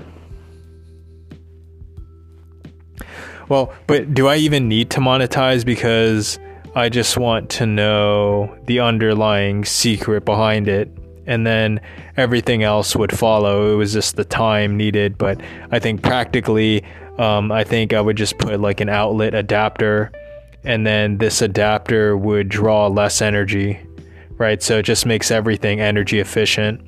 Well, 3.50 3.74
but 3.86 4.14
do 4.14 4.28
I 4.28 4.36
even 4.36 4.66
need 4.66 4.88
to 4.92 5.00
monetize 5.00 5.62
because 5.62 6.38
I 6.74 6.88
just 6.88 7.18
want 7.18 7.50
to 7.50 7.66
know 7.66 8.56
the 8.64 8.80
underlying 8.80 9.66
secret 9.66 10.24
behind 10.24 10.68
it 10.68 10.88
and 11.26 11.46
then 11.46 11.80
everything 12.16 12.62
else 12.62 12.96
would 12.96 13.16
follow. 13.16 13.72
It 13.72 13.76
was 13.76 13.92
just 13.92 14.16
the 14.16 14.24
time 14.24 14.76
needed, 14.76 15.18
but 15.18 15.40
I 15.70 15.78
think 15.78 16.02
practically 16.02 16.84
um, 17.18 17.52
I 17.52 17.64
think 17.64 17.92
I 17.92 18.00
would 18.00 18.16
just 18.16 18.38
put 18.38 18.60
like 18.60 18.80
an 18.80 18.88
outlet 18.88 19.34
adapter, 19.34 20.10
and 20.64 20.86
then 20.86 21.18
this 21.18 21.42
adapter 21.42 22.16
would 22.16 22.48
draw 22.48 22.86
less 22.86 23.20
energy, 23.20 23.78
right? 24.38 24.62
So 24.62 24.78
it 24.78 24.84
just 24.84 25.04
makes 25.06 25.30
everything 25.30 25.80
energy 25.80 26.20
efficient. 26.20 26.80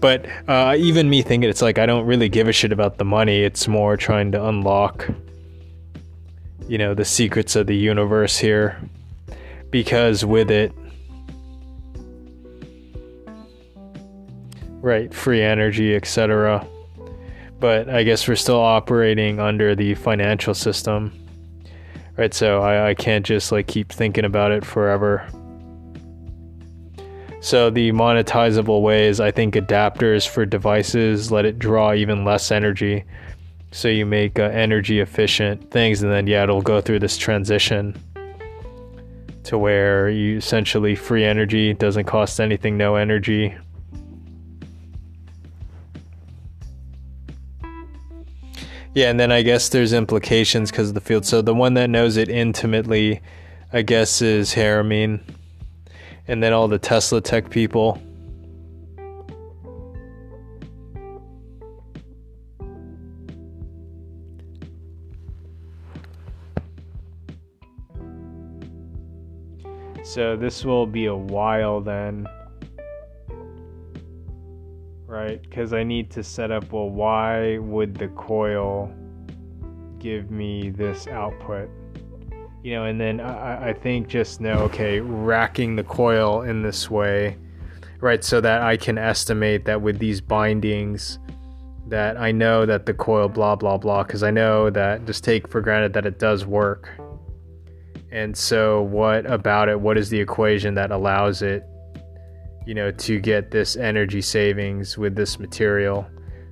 But 0.00 0.26
uh, 0.48 0.76
even 0.78 1.10
me 1.10 1.22
thinking 1.22 1.48
it's 1.50 1.62
like 1.62 1.78
I 1.78 1.86
don't 1.86 2.06
really 2.06 2.28
give 2.28 2.48
a 2.48 2.52
shit 2.52 2.72
about 2.72 2.98
the 2.98 3.04
money. 3.04 3.42
It's 3.42 3.68
more 3.68 3.96
trying 3.96 4.32
to 4.32 4.46
unlock, 4.46 5.08
you 6.68 6.78
know, 6.78 6.94
the 6.94 7.04
secrets 7.04 7.56
of 7.56 7.66
the 7.66 7.76
universe 7.76 8.38
here, 8.38 8.80
because 9.70 10.24
with 10.24 10.50
it, 10.50 10.72
right, 14.80 15.12
free 15.12 15.42
energy, 15.42 15.94
etc 15.94 16.66
but 17.58 17.88
I 17.88 18.02
guess 18.02 18.28
we're 18.28 18.36
still 18.36 18.60
operating 18.60 19.40
under 19.40 19.74
the 19.74 19.94
financial 19.94 20.54
system, 20.54 21.12
right? 22.16 22.32
So 22.34 22.62
I, 22.62 22.90
I 22.90 22.94
can't 22.94 23.24
just 23.24 23.50
like 23.52 23.66
keep 23.66 23.90
thinking 23.90 24.24
about 24.24 24.52
it 24.52 24.64
forever. 24.64 25.26
So 27.40 27.70
the 27.70 27.92
monetizable 27.92 28.82
ways, 28.82 29.20
I 29.20 29.30
think 29.30 29.54
adapters 29.54 30.28
for 30.28 30.44
devices 30.44 31.30
let 31.30 31.44
it 31.44 31.58
draw 31.58 31.94
even 31.94 32.24
less 32.24 32.50
energy. 32.50 33.04
So 33.70 33.88
you 33.88 34.04
make 34.04 34.38
uh, 34.38 34.44
energy 34.44 35.00
efficient 35.00 35.70
things, 35.70 36.02
and 36.02 36.10
then 36.10 36.26
yeah, 36.26 36.42
it'll 36.42 36.62
go 36.62 36.80
through 36.80 37.00
this 37.00 37.16
transition 37.16 37.96
to 39.44 39.58
where 39.58 40.10
you 40.10 40.38
essentially 40.38 40.96
free 40.96 41.24
energy 41.24 41.72
doesn't 41.72 42.04
cost 42.04 42.40
anything, 42.40 42.76
no 42.76 42.96
energy, 42.96 43.54
Yeah, 48.96 49.10
and 49.10 49.20
then 49.20 49.30
I 49.30 49.42
guess 49.42 49.68
there's 49.68 49.92
implications 49.92 50.70
because 50.70 50.88
of 50.88 50.94
the 50.94 51.02
field. 51.02 51.26
So 51.26 51.42
the 51.42 51.54
one 51.54 51.74
that 51.74 51.90
knows 51.90 52.16
it 52.16 52.30
intimately, 52.30 53.20
I 53.70 53.82
guess, 53.82 54.22
is 54.22 54.54
Haramein, 54.54 55.20
and 56.26 56.42
then 56.42 56.54
all 56.54 56.66
the 56.66 56.78
Tesla 56.78 57.20
tech 57.20 57.50
people. 57.50 58.00
So 70.04 70.38
this 70.38 70.64
will 70.64 70.86
be 70.86 71.04
a 71.04 71.14
while 71.14 71.82
then 71.82 72.26
right? 75.26 75.42
Because 75.42 75.72
I 75.72 75.82
need 75.82 76.10
to 76.12 76.22
set 76.22 76.50
up, 76.50 76.72
well, 76.72 76.88
why 76.88 77.58
would 77.58 77.94
the 77.94 78.08
coil 78.08 78.92
give 79.98 80.30
me 80.30 80.70
this 80.70 81.06
output? 81.08 81.68
You 82.62 82.74
know, 82.74 82.84
and 82.84 83.00
then 83.00 83.20
I, 83.20 83.70
I 83.70 83.72
think 83.72 84.08
just 84.08 84.40
know, 84.40 84.58
okay, 84.70 85.00
racking 85.00 85.76
the 85.76 85.84
coil 85.84 86.42
in 86.42 86.62
this 86.62 86.90
way, 86.90 87.36
right? 88.00 88.22
So 88.22 88.40
that 88.40 88.62
I 88.62 88.76
can 88.76 88.98
estimate 88.98 89.64
that 89.64 89.80
with 89.82 89.98
these 89.98 90.20
bindings, 90.20 91.18
that 91.88 92.16
I 92.16 92.32
know 92.32 92.66
that 92.66 92.86
the 92.86 92.94
coil 92.94 93.28
blah 93.28 93.54
blah 93.54 93.78
blah 93.78 94.02
because 94.02 94.24
I 94.24 94.32
know 94.32 94.70
that 94.70 95.06
just 95.06 95.22
take 95.22 95.46
for 95.46 95.60
granted 95.60 95.92
that 95.92 96.04
it 96.04 96.18
does 96.18 96.44
work. 96.44 96.90
And 98.10 98.36
so 98.36 98.82
what 98.82 99.30
about 99.30 99.68
it? 99.68 99.80
What 99.80 99.96
is 99.96 100.10
the 100.10 100.18
equation 100.18 100.74
that 100.74 100.90
allows 100.90 101.42
it 101.42 101.64
you 102.66 102.74
know 102.74 102.90
to 102.90 103.18
get 103.18 103.50
this 103.50 103.76
energy 103.76 104.20
savings 104.20 104.98
with 104.98 105.16
this 105.16 105.38
material? 105.38 106.06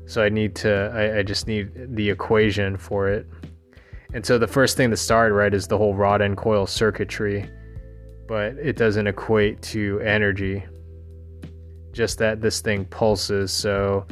So 0.07 0.23
I 0.23 0.29
need 0.29 0.55
to 0.57 0.91
I, 0.95 1.19
I 1.19 1.23
just 1.23 1.47
need 1.47 1.97
the 1.97 2.09
equation 2.11 2.77
for 2.77 3.09
it. 3.09 3.27
And 4.15 4.25
so 4.25 4.39
the 4.39 4.47
first 4.47 4.77
thing 4.77 4.91
to 4.91 4.97
start 4.97 5.33
right 5.33 5.53
is 5.53 5.67
the 5.67 5.77
whole 5.77 5.95
Rodin 5.95 6.37
coil 6.37 6.67
circuitry, 6.67 7.51
but 8.29 8.53
it 8.59 8.77
doesn't 8.77 9.07
equate 9.07 9.61
to 9.63 10.01
energy. 10.01 10.65
Just 11.93 12.19
that 12.19 12.41
this 12.41 12.61
thing 12.61 12.85
pulses, 12.87 13.53
so 13.53 14.07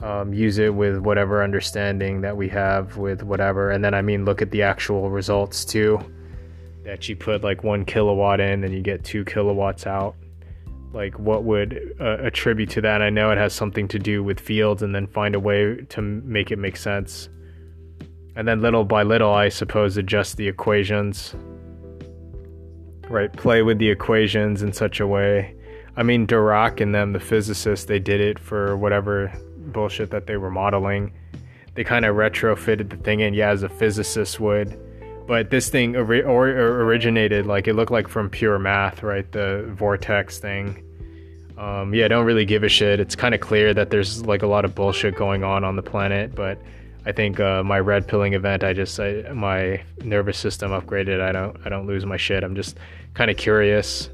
um, 0.00 0.32
use 0.32 0.58
it 0.58 0.74
with 0.74 0.98
whatever 0.98 1.42
understanding 1.42 2.20
that 2.20 2.36
we 2.36 2.48
have 2.48 2.96
with 2.96 3.22
whatever. 3.22 3.70
And 3.70 3.84
then, 3.84 3.94
I 3.94 4.02
mean, 4.02 4.24
look 4.24 4.42
at 4.42 4.50
the 4.50 4.62
actual 4.62 5.10
results 5.10 5.64
too. 5.64 5.98
That 6.84 7.08
you 7.08 7.16
put 7.16 7.42
like 7.42 7.64
one 7.64 7.84
kilowatt 7.84 8.40
in 8.40 8.64
and 8.64 8.72
you 8.72 8.80
get 8.80 9.04
two 9.04 9.24
kilowatts 9.24 9.86
out. 9.86 10.14
Like, 10.92 11.18
what 11.18 11.44
would 11.44 11.94
uh, 12.00 12.18
attribute 12.20 12.70
to 12.70 12.80
that? 12.80 13.02
I 13.02 13.10
know 13.10 13.30
it 13.30 13.38
has 13.38 13.52
something 13.52 13.88
to 13.88 13.98
do 13.98 14.24
with 14.24 14.40
fields, 14.40 14.82
and 14.82 14.94
then 14.94 15.06
find 15.06 15.34
a 15.34 15.40
way 15.40 15.76
to 15.90 16.00
make 16.02 16.50
it 16.50 16.58
make 16.58 16.76
sense. 16.76 17.28
And 18.36 18.48
then, 18.48 18.62
little 18.62 18.84
by 18.84 19.02
little, 19.02 19.32
I 19.32 19.48
suppose, 19.48 19.96
adjust 19.96 20.36
the 20.36 20.48
equations. 20.48 21.34
Right? 23.08 23.32
Play 23.32 23.62
with 23.62 23.78
the 23.78 23.90
equations 23.90 24.62
in 24.62 24.72
such 24.72 25.00
a 25.00 25.06
way. 25.06 25.54
I 25.96 26.02
mean, 26.02 26.26
Dirac 26.26 26.80
and 26.80 26.94
them, 26.94 27.12
the 27.12 27.20
physicists, 27.20 27.86
they 27.86 27.98
did 27.98 28.20
it 28.20 28.38
for 28.38 28.76
whatever 28.76 29.32
bullshit 29.56 30.10
that 30.10 30.26
they 30.26 30.36
were 30.36 30.50
modeling. 30.50 31.12
They 31.74 31.84
kind 31.84 32.04
of 32.04 32.16
retrofitted 32.16 32.90
the 32.90 32.96
thing 32.96 33.20
in, 33.20 33.34
yeah, 33.34 33.50
as 33.50 33.62
a 33.62 33.68
physicist 33.68 34.40
would. 34.40 34.78
But 35.28 35.50
this 35.50 35.68
thing 35.68 35.94
or, 35.94 36.02
or 36.04 36.84
originated 36.84 37.46
like 37.46 37.68
it 37.68 37.74
looked 37.74 37.92
like 37.92 38.08
from 38.08 38.30
pure 38.30 38.58
math, 38.58 39.02
right? 39.02 39.30
The 39.30 39.70
vortex 39.74 40.38
thing. 40.38 40.82
Um, 41.58 41.92
yeah, 41.92 42.06
I 42.06 42.08
don't 42.08 42.24
really 42.24 42.46
give 42.46 42.62
a 42.62 42.68
shit. 42.68 42.98
It's 42.98 43.14
kind 43.14 43.34
of 43.34 43.40
clear 43.40 43.74
that 43.74 43.90
there's 43.90 44.24
like 44.24 44.42
a 44.42 44.46
lot 44.46 44.64
of 44.64 44.74
bullshit 44.74 45.16
going 45.16 45.44
on 45.44 45.64
on 45.64 45.76
the 45.76 45.82
planet, 45.82 46.34
but 46.34 46.58
I 47.04 47.12
think 47.12 47.40
uh, 47.40 47.62
my 47.62 47.78
red 47.78 48.08
pilling 48.08 48.32
event, 48.32 48.64
I 48.64 48.72
just 48.72 48.98
I, 48.98 49.22
my 49.34 49.82
nervous 50.02 50.38
system 50.38 50.70
upgraded. 50.70 51.20
I 51.20 51.32
don't 51.32 51.56
I 51.64 51.68
don't 51.68 51.86
lose 51.86 52.06
my 52.06 52.16
shit. 52.16 52.42
I'm 52.42 52.54
just 52.54 52.78
kind 53.12 53.30
of 53.30 53.36
curious, 53.36 54.08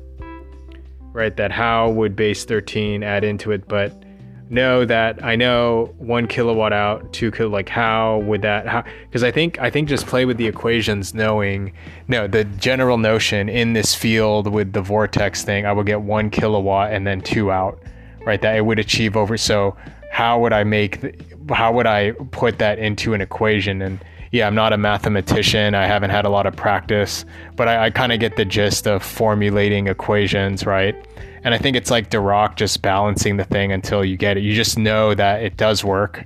right? 1.12 1.37
That 1.37 1.52
how 1.52 1.90
would 1.90 2.16
base 2.16 2.44
13 2.44 3.04
add 3.04 3.23
into 3.23 3.52
it? 3.52 3.68
But 3.68 4.03
know 4.50 4.84
that 4.84 5.24
I 5.24 5.36
know 5.36 5.94
one 5.98 6.26
kilowatt 6.26 6.72
out, 6.72 7.12
two 7.12 7.30
kilo. 7.30 7.48
Like 7.48 7.68
how 7.68 8.18
would 8.18 8.42
that? 8.42 8.66
How? 8.66 8.84
Because 9.06 9.22
I 9.22 9.30
think 9.30 9.58
I 9.58 9.70
think 9.70 9.88
just 9.88 10.06
play 10.06 10.24
with 10.24 10.36
the 10.36 10.46
equations, 10.46 11.14
knowing 11.14 11.72
no 12.08 12.26
the 12.26 12.44
general 12.44 12.98
notion 12.98 13.48
in 13.48 13.72
this 13.72 13.94
field 13.94 14.46
with 14.46 14.72
the 14.72 14.82
vortex 14.82 15.42
thing. 15.42 15.66
I 15.66 15.72
would 15.72 15.86
get 15.86 16.02
one 16.02 16.30
kilowatt 16.30 16.92
and 16.92 17.06
then 17.06 17.20
two 17.20 17.50
out, 17.50 17.82
right? 18.24 18.40
That 18.40 18.56
it 18.56 18.66
would 18.66 18.78
achieve 18.78 19.16
over. 19.16 19.36
So 19.36 19.76
how 20.10 20.38
would 20.40 20.52
I 20.52 20.64
make? 20.64 21.20
How 21.50 21.72
would 21.72 21.86
I 21.86 22.12
put 22.30 22.58
that 22.58 22.78
into 22.78 23.14
an 23.14 23.20
equation? 23.20 23.82
And 23.82 24.04
yeah, 24.34 24.48
I'm 24.48 24.54
not 24.56 24.72
a 24.72 24.76
mathematician. 24.76 25.76
I 25.76 25.86
haven't 25.86 26.10
had 26.10 26.24
a 26.24 26.28
lot 26.28 26.44
of 26.44 26.56
practice, 26.56 27.24
but 27.54 27.68
I, 27.68 27.84
I 27.84 27.90
kind 27.90 28.10
of 28.10 28.18
get 28.18 28.34
the 28.34 28.44
gist 28.44 28.88
of 28.88 29.00
formulating 29.00 29.86
equations, 29.86 30.66
right? 30.66 30.97
And 31.44 31.54
I 31.54 31.58
think 31.58 31.76
it's 31.76 31.88
like 31.88 32.10
Dirac 32.10 32.56
just 32.56 32.82
balancing 32.82 33.36
the 33.36 33.44
thing 33.44 33.70
until 33.70 34.04
you 34.04 34.16
get 34.16 34.36
it. 34.36 34.40
You 34.40 34.52
just 34.52 34.76
know 34.76 35.14
that 35.14 35.44
it 35.44 35.56
does 35.56 35.84
work, 35.84 36.25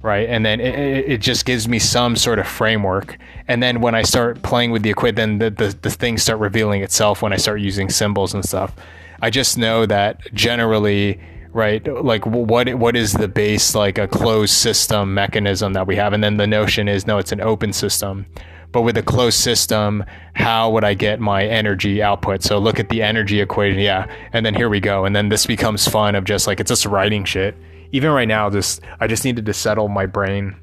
right? 0.00 0.28
And 0.28 0.46
then 0.46 0.60
it, 0.60 1.10
it 1.10 1.20
just 1.20 1.44
gives 1.44 1.66
me 1.66 1.80
some 1.80 2.14
sort 2.14 2.38
of 2.38 2.46
framework. 2.46 3.18
And 3.48 3.60
then 3.60 3.80
when 3.80 3.96
I 3.96 4.02
start 4.02 4.42
playing 4.42 4.70
with 4.70 4.84
the 4.84 4.90
equipment, 4.90 5.40
then 5.40 5.54
the, 5.56 5.66
the, 5.66 5.76
the 5.82 5.90
things 5.90 6.22
start 6.22 6.38
revealing 6.38 6.82
itself 6.82 7.20
when 7.20 7.32
I 7.32 7.36
start 7.36 7.60
using 7.60 7.90
symbols 7.90 8.32
and 8.32 8.44
stuff. 8.44 8.76
I 9.22 9.30
just 9.30 9.58
know 9.58 9.86
that 9.86 10.20
generally, 10.32 11.20
right? 11.52 11.86
Like 11.86 12.26
what 12.26 12.74
what 12.74 12.96
is 12.96 13.12
the 13.12 13.28
base 13.28 13.74
like 13.74 13.98
a 13.98 14.08
closed 14.08 14.54
system 14.54 15.14
mechanism 15.14 15.72
that 15.74 15.86
we 15.86 15.96
have? 15.96 16.12
And 16.12 16.22
then 16.22 16.36
the 16.36 16.46
notion 16.46 16.88
is 16.88 17.06
no, 17.06 17.18
it's 17.18 17.32
an 17.32 17.40
open 17.40 17.72
system 17.72 18.26
but 18.72 18.82
with 18.82 18.96
a 18.96 19.02
closed 19.02 19.38
system, 19.38 20.04
how 20.34 20.70
would 20.70 20.84
I 20.84 20.94
get 20.94 21.18
my 21.18 21.44
energy 21.44 22.02
output? 22.02 22.42
So 22.42 22.58
look 22.58 22.78
at 22.78 22.88
the 22.88 23.02
energy 23.02 23.40
equation. 23.40 23.80
Yeah. 23.80 24.06
And 24.32 24.46
then 24.46 24.54
here 24.54 24.68
we 24.68 24.80
go. 24.80 25.04
And 25.04 25.14
then 25.14 25.28
this 25.28 25.46
becomes 25.46 25.88
fun 25.88 26.14
of 26.14 26.24
just 26.24 26.46
like, 26.46 26.60
it's 26.60 26.68
just 26.68 26.86
writing 26.86 27.24
shit. 27.24 27.56
Even 27.92 28.10
right 28.10 28.28
now, 28.28 28.48
just, 28.48 28.82
I 29.00 29.08
just 29.08 29.24
needed 29.24 29.46
to 29.46 29.52
settle 29.52 29.88
my 29.88 30.06
brain 30.06 30.54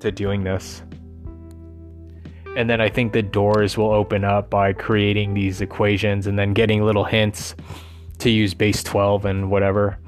to 0.00 0.12
doing 0.12 0.44
this. 0.44 0.82
And 2.56 2.70
then 2.70 2.80
I 2.80 2.88
think 2.88 3.12
the 3.12 3.22
doors 3.22 3.76
will 3.76 3.90
open 3.90 4.24
up 4.24 4.48
by 4.48 4.72
creating 4.72 5.34
these 5.34 5.60
equations 5.60 6.26
and 6.26 6.38
then 6.38 6.54
getting 6.54 6.84
little 6.84 7.04
hints 7.04 7.56
to 8.18 8.30
use 8.30 8.54
base 8.54 8.82
12 8.82 9.24
and 9.24 9.50
whatever. 9.50 9.98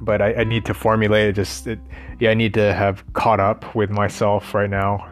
But 0.00 0.20
I, 0.20 0.34
I 0.34 0.44
need 0.44 0.64
to 0.66 0.74
formulate 0.74 1.28
it. 1.28 1.32
Just, 1.34 1.66
it, 1.66 1.78
yeah, 2.20 2.30
I 2.30 2.34
need 2.34 2.54
to 2.54 2.74
have 2.74 3.04
caught 3.14 3.40
up 3.40 3.74
with 3.74 3.90
myself 3.90 4.54
right 4.54 4.70
now 4.70 5.08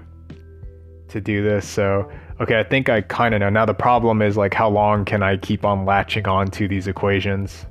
to 1.08 1.20
do 1.20 1.42
this. 1.42 1.66
So, 1.66 2.10
okay, 2.40 2.58
I 2.58 2.62
think 2.62 2.88
I 2.88 3.00
kind 3.00 3.34
of 3.34 3.40
know. 3.40 3.48
Now, 3.48 3.64
the 3.64 3.74
problem 3.74 4.20
is 4.20 4.36
like, 4.36 4.52
how 4.52 4.68
long 4.68 5.04
can 5.04 5.22
I 5.22 5.36
keep 5.36 5.64
on 5.64 5.86
latching 5.86 6.28
on 6.28 6.48
to 6.48 6.68
these 6.68 6.86
equations? 6.86 7.66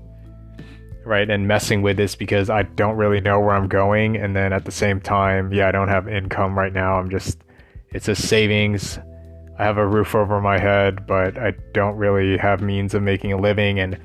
Right, 1.05 1.29
and 1.29 1.49
messing 1.49 1.81
with 1.81 1.97
this 1.97 2.15
because 2.15 2.49
I 2.49 2.63
don't 2.63 2.95
really 2.95 3.19
know 3.19 3.37
where 3.39 3.51
I'm 3.51 3.67
going. 3.67 4.15
And 4.15 4.35
then 4.35 4.53
at 4.53 4.63
the 4.63 4.71
same 4.71 5.01
time, 5.01 5.51
yeah, 5.51 5.67
I 5.67 5.71
don't 5.71 5.89
have 5.89 6.07
income 6.07 6.57
right 6.57 6.71
now. 6.71 6.97
I'm 6.97 7.09
just, 7.09 7.39
it's 7.89 8.07
a 8.07 8.15
savings. 8.15 8.99
I 9.59 9.63
have 9.63 9.77
a 9.77 9.85
roof 9.85 10.15
over 10.15 10.41
my 10.41 10.57
head, 10.57 11.05
but 11.05 11.37
I 11.37 11.51
don't 11.73 11.95
really 11.95 12.37
have 12.37 12.61
means 12.61 12.93
of 12.93 13.03
making 13.03 13.33
a 13.33 13.37
living. 13.37 13.79
And 13.79 13.95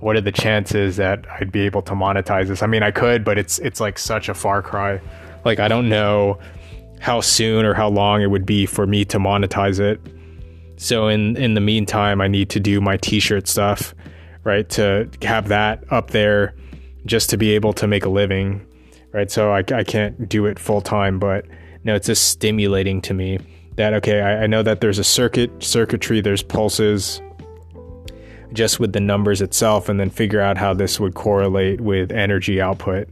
what 0.00 0.16
are 0.16 0.20
the 0.20 0.32
chances 0.32 0.96
that 0.96 1.24
I'd 1.30 1.50
be 1.50 1.60
able 1.60 1.82
to 1.82 1.92
monetize 1.92 2.48
this? 2.48 2.62
I 2.62 2.66
mean, 2.66 2.82
I 2.82 2.90
could, 2.90 3.24
but 3.24 3.38
it's 3.38 3.58
it's 3.60 3.80
like 3.80 3.98
such 3.98 4.28
a 4.28 4.34
far 4.34 4.62
cry. 4.62 5.00
Like 5.44 5.58
I 5.58 5.68
don't 5.68 5.88
know 5.88 6.38
how 7.00 7.20
soon 7.20 7.64
or 7.64 7.72
how 7.72 7.88
long 7.88 8.20
it 8.20 8.30
would 8.30 8.44
be 8.44 8.66
for 8.66 8.86
me 8.86 9.04
to 9.06 9.18
monetize 9.18 9.80
it. 9.80 10.00
So 10.76 11.08
in 11.08 11.36
in 11.36 11.54
the 11.54 11.60
meantime, 11.60 12.20
I 12.20 12.28
need 12.28 12.50
to 12.50 12.60
do 12.60 12.80
my 12.80 12.98
t-shirt 12.98 13.48
stuff, 13.48 13.94
right? 14.44 14.68
To 14.70 15.08
have 15.22 15.48
that 15.48 15.84
up 15.90 16.10
there 16.10 16.54
just 17.06 17.30
to 17.30 17.38
be 17.38 17.52
able 17.52 17.72
to 17.72 17.86
make 17.86 18.04
a 18.04 18.10
living, 18.10 18.66
right? 19.12 19.30
So 19.30 19.52
I, 19.52 19.64
I 19.72 19.82
can't 19.82 20.28
do 20.28 20.44
it 20.44 20.58
full 20.58 20.82
time, 20.82 21.18
but 21.18 21.46
no, 21.84 21.94
it's 21.94 22.06
just 22.06 22.28
stimulating 22.28 23.00
to 23.02 23.14
me 23.14 23.38
that 23.80 23.94
okay, 23.94 24.20
I, 24.20 24.44
I 24.44 24.46
know 24.46 24.62
that 24.62 24.80
there's 24.80 24.98
a 24.98 25.04
circuit 25.04 25.50
circuitry, 25.62 26.20
there's 26.20 26.42
pulses 26.42 27.20
just 28.52 28.80
with 28.80 28.92
the 28.92 29.00
numbers 29.00 29.40
itself, 29.40 29.88
and 29.88 30.00
then 30.00 30.10
figure 30.10 30.40
out 30.40 30.58
how 30.58 30.74
this 30.74 30.98
would 30.98 31.14
correlate 31.14 31.80
with 31.80 32.10
energy 32.10 32.60
output 32.60 33.08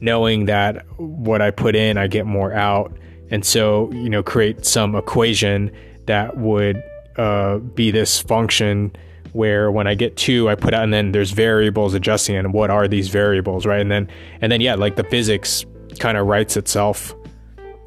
knowing 0.00 0.46
that 0.46 0.84
what 0.98 1.42
I 1.42 1.50
put 1.50 1.76
in, 1.76 1.98
I 1.98 2.06
get 2.06 2.26
more 2.26 2.52
out. 2.52 2.96
And 3.30 3.44
so, 3.44 3.90
you 3.92 4.08
know, 4.08 4.22
create 4.22 4.64
some 4.64 4.94
equation 4.94 5.70
that 6.06 6.36
would 6.36 6.82
uh, 7.16 7.58
be 7.58 7.90
this 7.90 8.20
function 8.20 8.94
where 9.32 9.70
when 9.70 9.86
I 9.86 9.94
get 9.94 10.16
two, 10.16 10.48
I 10.48 10.54
put 10.54 10.72
out, 10.72 10.84
and 10.84 10.92
then 10.92 11.12
there's 11.12 11.32
variables 11.32 11.92
adjusting, 11.94 12.36
and 12.36 12.52
what 12.52 12.70
are 12.70 12.88
these 12.88 13.08
variables, 13.08 13.66
right? 13.66 13.80
And 13.80 13.90
then, 13.90 14.08
and 14.40 14.50
then, 14.50 14.60
yeah, 14.60 14.76
like 14.76 14.96
the 14.96 15.04
physics 15.04 15.66
kind 15.98 16.16
of 16.16 16.26
writes 16.26 16.56
itself, 16.56 17.14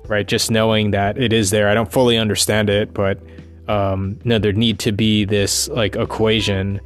right? 0.09 0.27
Just 0.27 0.51
knowing 0.51 0.91
that 0.91 1.17
it 1.17 1.31
is 1.31 1.49
there. 1.51 1.69
I 1.69 1.73
don't 1.73 1.91
fully 1.91 2.17
understand 2.17 2.69
it, 2.69 2.93
but 2.93 3.19
um, 3.67 4.19
no, 4.23 4.39
there 4.39 4.51
need 4.51 4.79
to 4.79 4.91
be 4.91 5.25
this 5.25 5.69
like 5.69 5.95
equation 5.95 6.81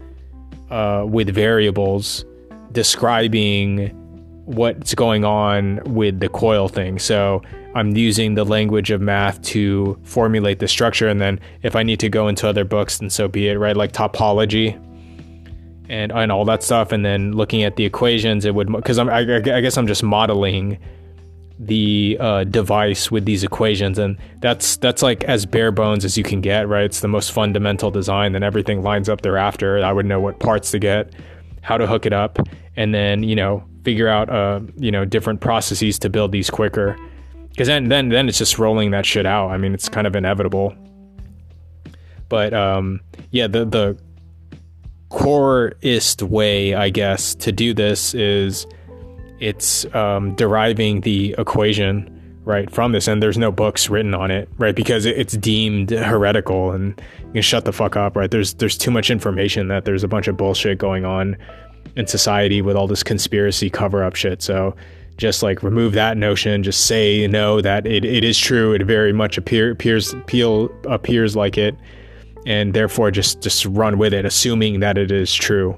uh, 0.70 1.06
with 1.08 1.30
variables 1.34 2.26
describing 2.72 3.90
what's 4.46 4.94
going 4.94 5.24
on 5.24 5.82
with 5.86 6.20
the 6.20 6.28
coil 6.28 6.68
thing. 6.68 7.00
So 7.00 7.42
I'm 7.76 7.96
using 7.96 8.36
the 8.36 8.44
language 8.44 8.92
of 8.92 9.02
math 9.02 9.42
to 9.44 9.98
formulate 10.04 10.60
the 10.60 10.68
structure. 10.68 11.08
And 11.08 11.22
then 11.22 11.40
if 11.62 11.76
I 11.76 11.84
need 11.84 12.00
to 12.02 12.10
go 12.10 12.28
into 12.28 12.48
other 12.48 12.66
books, 12.66 12.98
then 12.98 13.10
so 13.10 13.28
be 13.28 13.48
it, 13.48 13.58
right? 13.58 13.78
Like 13.78 13.94
topology 13.94 14.76
and, 15.90 16.12
and 16.12 16.32
all 16.32 16.46
that 16.46 16.64
stuff. 16.64 16.92
And 16.92 17.06
then 17.06 17.32
looking 17.32 17.64
at 17.64 17.78
the 17.78 17.86
equations, 17.86 18.46
it 18.46 18.54
would, 18.54 18.72
because 18.72 19.00
I, 19.00 19.20
I, 19.20 19.40
guess 19.40 19.78
I'm 19.78 19.88
just 19.88 20.04
modeling 20.04 20.78
the 21.60 22.18
uh, 22.20 22.44
device 22.46 23.12
with 23.12 23.26
these 23.26 23.44
equations. 23.44 23.98
And 24.00 24.18
that's, 24.40 24.78
that's 24.78 25.02
like 25.02 25.24
as 25.26 25.46
bare 25.46 25.72
bones 25.72 26.04
as 26.04 26.18
you 26.18 26.24
can 26.24 26.42
get, 26.42 26.68
right? 26.68 26.86
It's 26.86 27.02
the 27.02 27.08
most 27.08 27.32
fundamental 27.32 27.92
design. 27.92 28.34
Then 28.34 28.44
everything 28.44 28.82
lines 28.82 29.10
up 29.10 29.22
thereafter. 29.22 29.84
I 29.84 29.92
would 29.92 30.06
know 30.06 30.20
what 30.20 30.40
parts 30.40 30.72
to 30.72 30.80
get, 30.80 31.14
how 31.62 31.78
to 31.78 31.88
hook 31.88 32.06
it 32.06 32.14
up. 32.14 32.40
And 32.76 32.94
then, 32.94 33.24
you 33.24 33.36
know, 33.36 33.64
figure 33.84 34.08
out 34.08 34.30
uh 34.30 34.62
you 34.78 34.92
know 34.92 35.06
different 35.06 35.42
processes 35.42 36.00
to 36.00 36.10
build 36.10 36.32
these 36.32 36.50
quicker 36.50 36.98
because 37.50 37.68
then 37.68 37.90
then 37.90 38.10
then 38.10 38.28
it's 38.28 38.38
just 38.38 38.58
rolling 38.58 38.92
that 38.92 39.06
shit 39.06 39.26
out 39.26 39.50
i 39.50 39.58
mean 39.58 39.74
it's 39.74 39.90
kind 39.90 40.08
of 40.08 40.16
inevitable 40.16 40.76
but 42.30 42.54
um 42.54 43.00
yeah 43.32 43.48
the 43.48 43.66
the 43.66 43.98
coreist 45.10 46.24
way 46.24 46.74
i 46.74 46.90
guess 46.90 47.36
to 47.36 47.52
do 47.52 47.74
this 47.74 48.14
is 48.16 48.66
it's 49.40 49.86
um, 49.94 50.36
deriving 50.36 51.02
the 51.02 51.36
equation 51.38 52.10
right 52.46 52.70
from 52.72 52.92
this 52.92 53.08
and 53.08 53.24
there's 53.24 53.38
no 53.38 53.52
books 53.52 53.90
written 53.90 54.14
on 54.14 54.30
it 54.30 54.50
right 54.58 54.76
because 54.76 55.06
it's 55.06 55.38
deemed 55.38 55.92
heretical 55.92 56.72
and 56.72 57.02
you 57.28 57.34
can 57.34 57.42
shut 57.42 57.66
the 57.66 57.72
fuck 57.72 57.96
up 57.96 58.16
right? 58.16 58.32
There's 58.32 58.54
there's 58.56 58.78
too 58.78 58.92
much 58.92 59.10
information 59.10 59.70
that 59.70 59.86
there's 59.86 60.04
a 60.04 60.08
bunch 60.08 60.28
of 60.28 60.36
bullshit 60.36 60.78
going 60.78 61.06
on 61.06 61.38
in 61.96 62.08
society 62.08 62.62
with 62.62 62.76
all 62.76 62.88
this 62.88 63.04
conspiracy 63.04 63.70
cover 63.70 64.04
up 64.04 64.16
shit. 64.16 64.42
So 64.42 64.76
just 65.18 65.44
like 65.44 65.62
remove 65.62 65.94
that 65.94 66.18
notion 66.18 66.64
just 66.64 66.86
say 66.86 67.28
no 67.28 67.62
that 67.62 67.86
it, 67.86 68.04
it 68.04 68.24
is 68.24 68.38
true 68.38 68.74
it 68.74 68.84
very 68.84 69.14
much 69.14 69.38
appear, 69.38 69.72
appears 69.72 70.14
appeal, 70.14 70.70
appears 70.86 71.36
like 71.36 71.58
it 71.58 71.76
and 72.46 72.74
therefore 72.74 73.12
just 73.12 73.42
just 73.42 73.66
run 73.68 73.98
with 73.98 74.14
it 74.14 74.26
assuming 74.26 74.80
that 74.80 74.98
it 74.98 75.12
is 75.12 75.34
true 75.34 75.78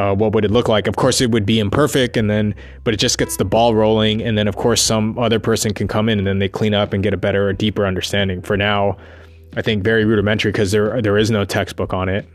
uh, 0.00 0.14
what 0.14 0.32
would 0.32 0.44
it 0.44 0.50
look 0.50 0.68
like? 0.68 0.86
Of 0.86 0.96
course, 0.96 1.20
it 1.20 1.30
would 1.30 1.44
be 1.44 1.58
imperfect, 1.58 2.16
and 2.16 2.30
then, 2.30 2.54
but 2.84 2.94
it 2.94 2.96
just 2.96 3.18
gets 3.18 3.36
the 3.36 3.44
ball 3.44 3.74
rolling, 3.74 4.22
and 4.22 4.36
then, 4.38 4.48
of 4.48 4.56
course, 4.56 4.82
some 4.82 5.18
other 5.18 5.38
person 5.38 5.74
can 5.74 5.88
come 5.88 6.08
in 6.08 6.18
and 6.18 6.26
then 6.26 6.38
they 6.38 6.48
clean 6.48 6.74
up 6.74 6.92
and 6.92 7.02
get 7.02 7.12
a 7.12 7.16
better, 7.16 7.48
or 7.48 7.52
deeper 7.52 7.86
understanding. 7.86 8.40
For 8.40 8.56
now, 8.56 8.96
I 9.56 9.62
think 9.62 9.84
very 9.84 10.04
rudimentary 10.04 10.52
because 10.52 10.70
there 10.72 11.02
there 11.02 11.18
is 11.18 11.30
no 11.30 11.44
textbook 11.44 11.92
on 11.92 12.08
it. 12.08 12.26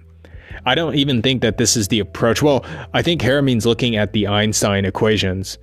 I 0.66 0.76
don't 0.76 0.96
even 0.96 1.22
think 1.22 1.42
that 1.42 1.58
this 1.58 1.76
is 1.76 1.88
the 1.88 2.00
approach. 2.00 2.42
Well, 2.42 2.66
I 2.94 3.02
think 3.02 3.22
Haramein's 3.22 3.66
looking 3.66 3.96
at 3.96 4.14
the 4.14 4.28
Einstein 4.28 4.86
equations, 4.86 5.58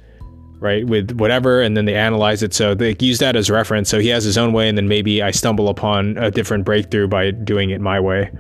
right, 0.60 0.86
with 0.86 1.12
whatever, 1.12 1.60
and 1.60 1.76
then 1.76 1.84
they 1.84 1.94
analyze 1.94 2.42
it. 2.42 2.52
So 2.54 2.74
they 2.74 2.96
use 2.98 3.18
that 3.18 3.36
as 3.36 3.50
reference. 3.50 3.88
So 3.88 3.98
he 3.98 4.08
has 4.08 4.24
his 4.24 4.36
own 4.38 4.52
way, 4.52 4.68
and 4.68 4.76
then 4.76 4.88
maybe 4.88 5.22
I 5.22 5.30
stumble 5.30 5.68
upon 5.68 6.16
a 6.18 6.30
different 6.30 6.64
breakthrough 6.64 7.08
by 7.08 7.30
doing 7.30 7.70
it 7.70 7.80
my 7.80 8.00
way 8.00 8.30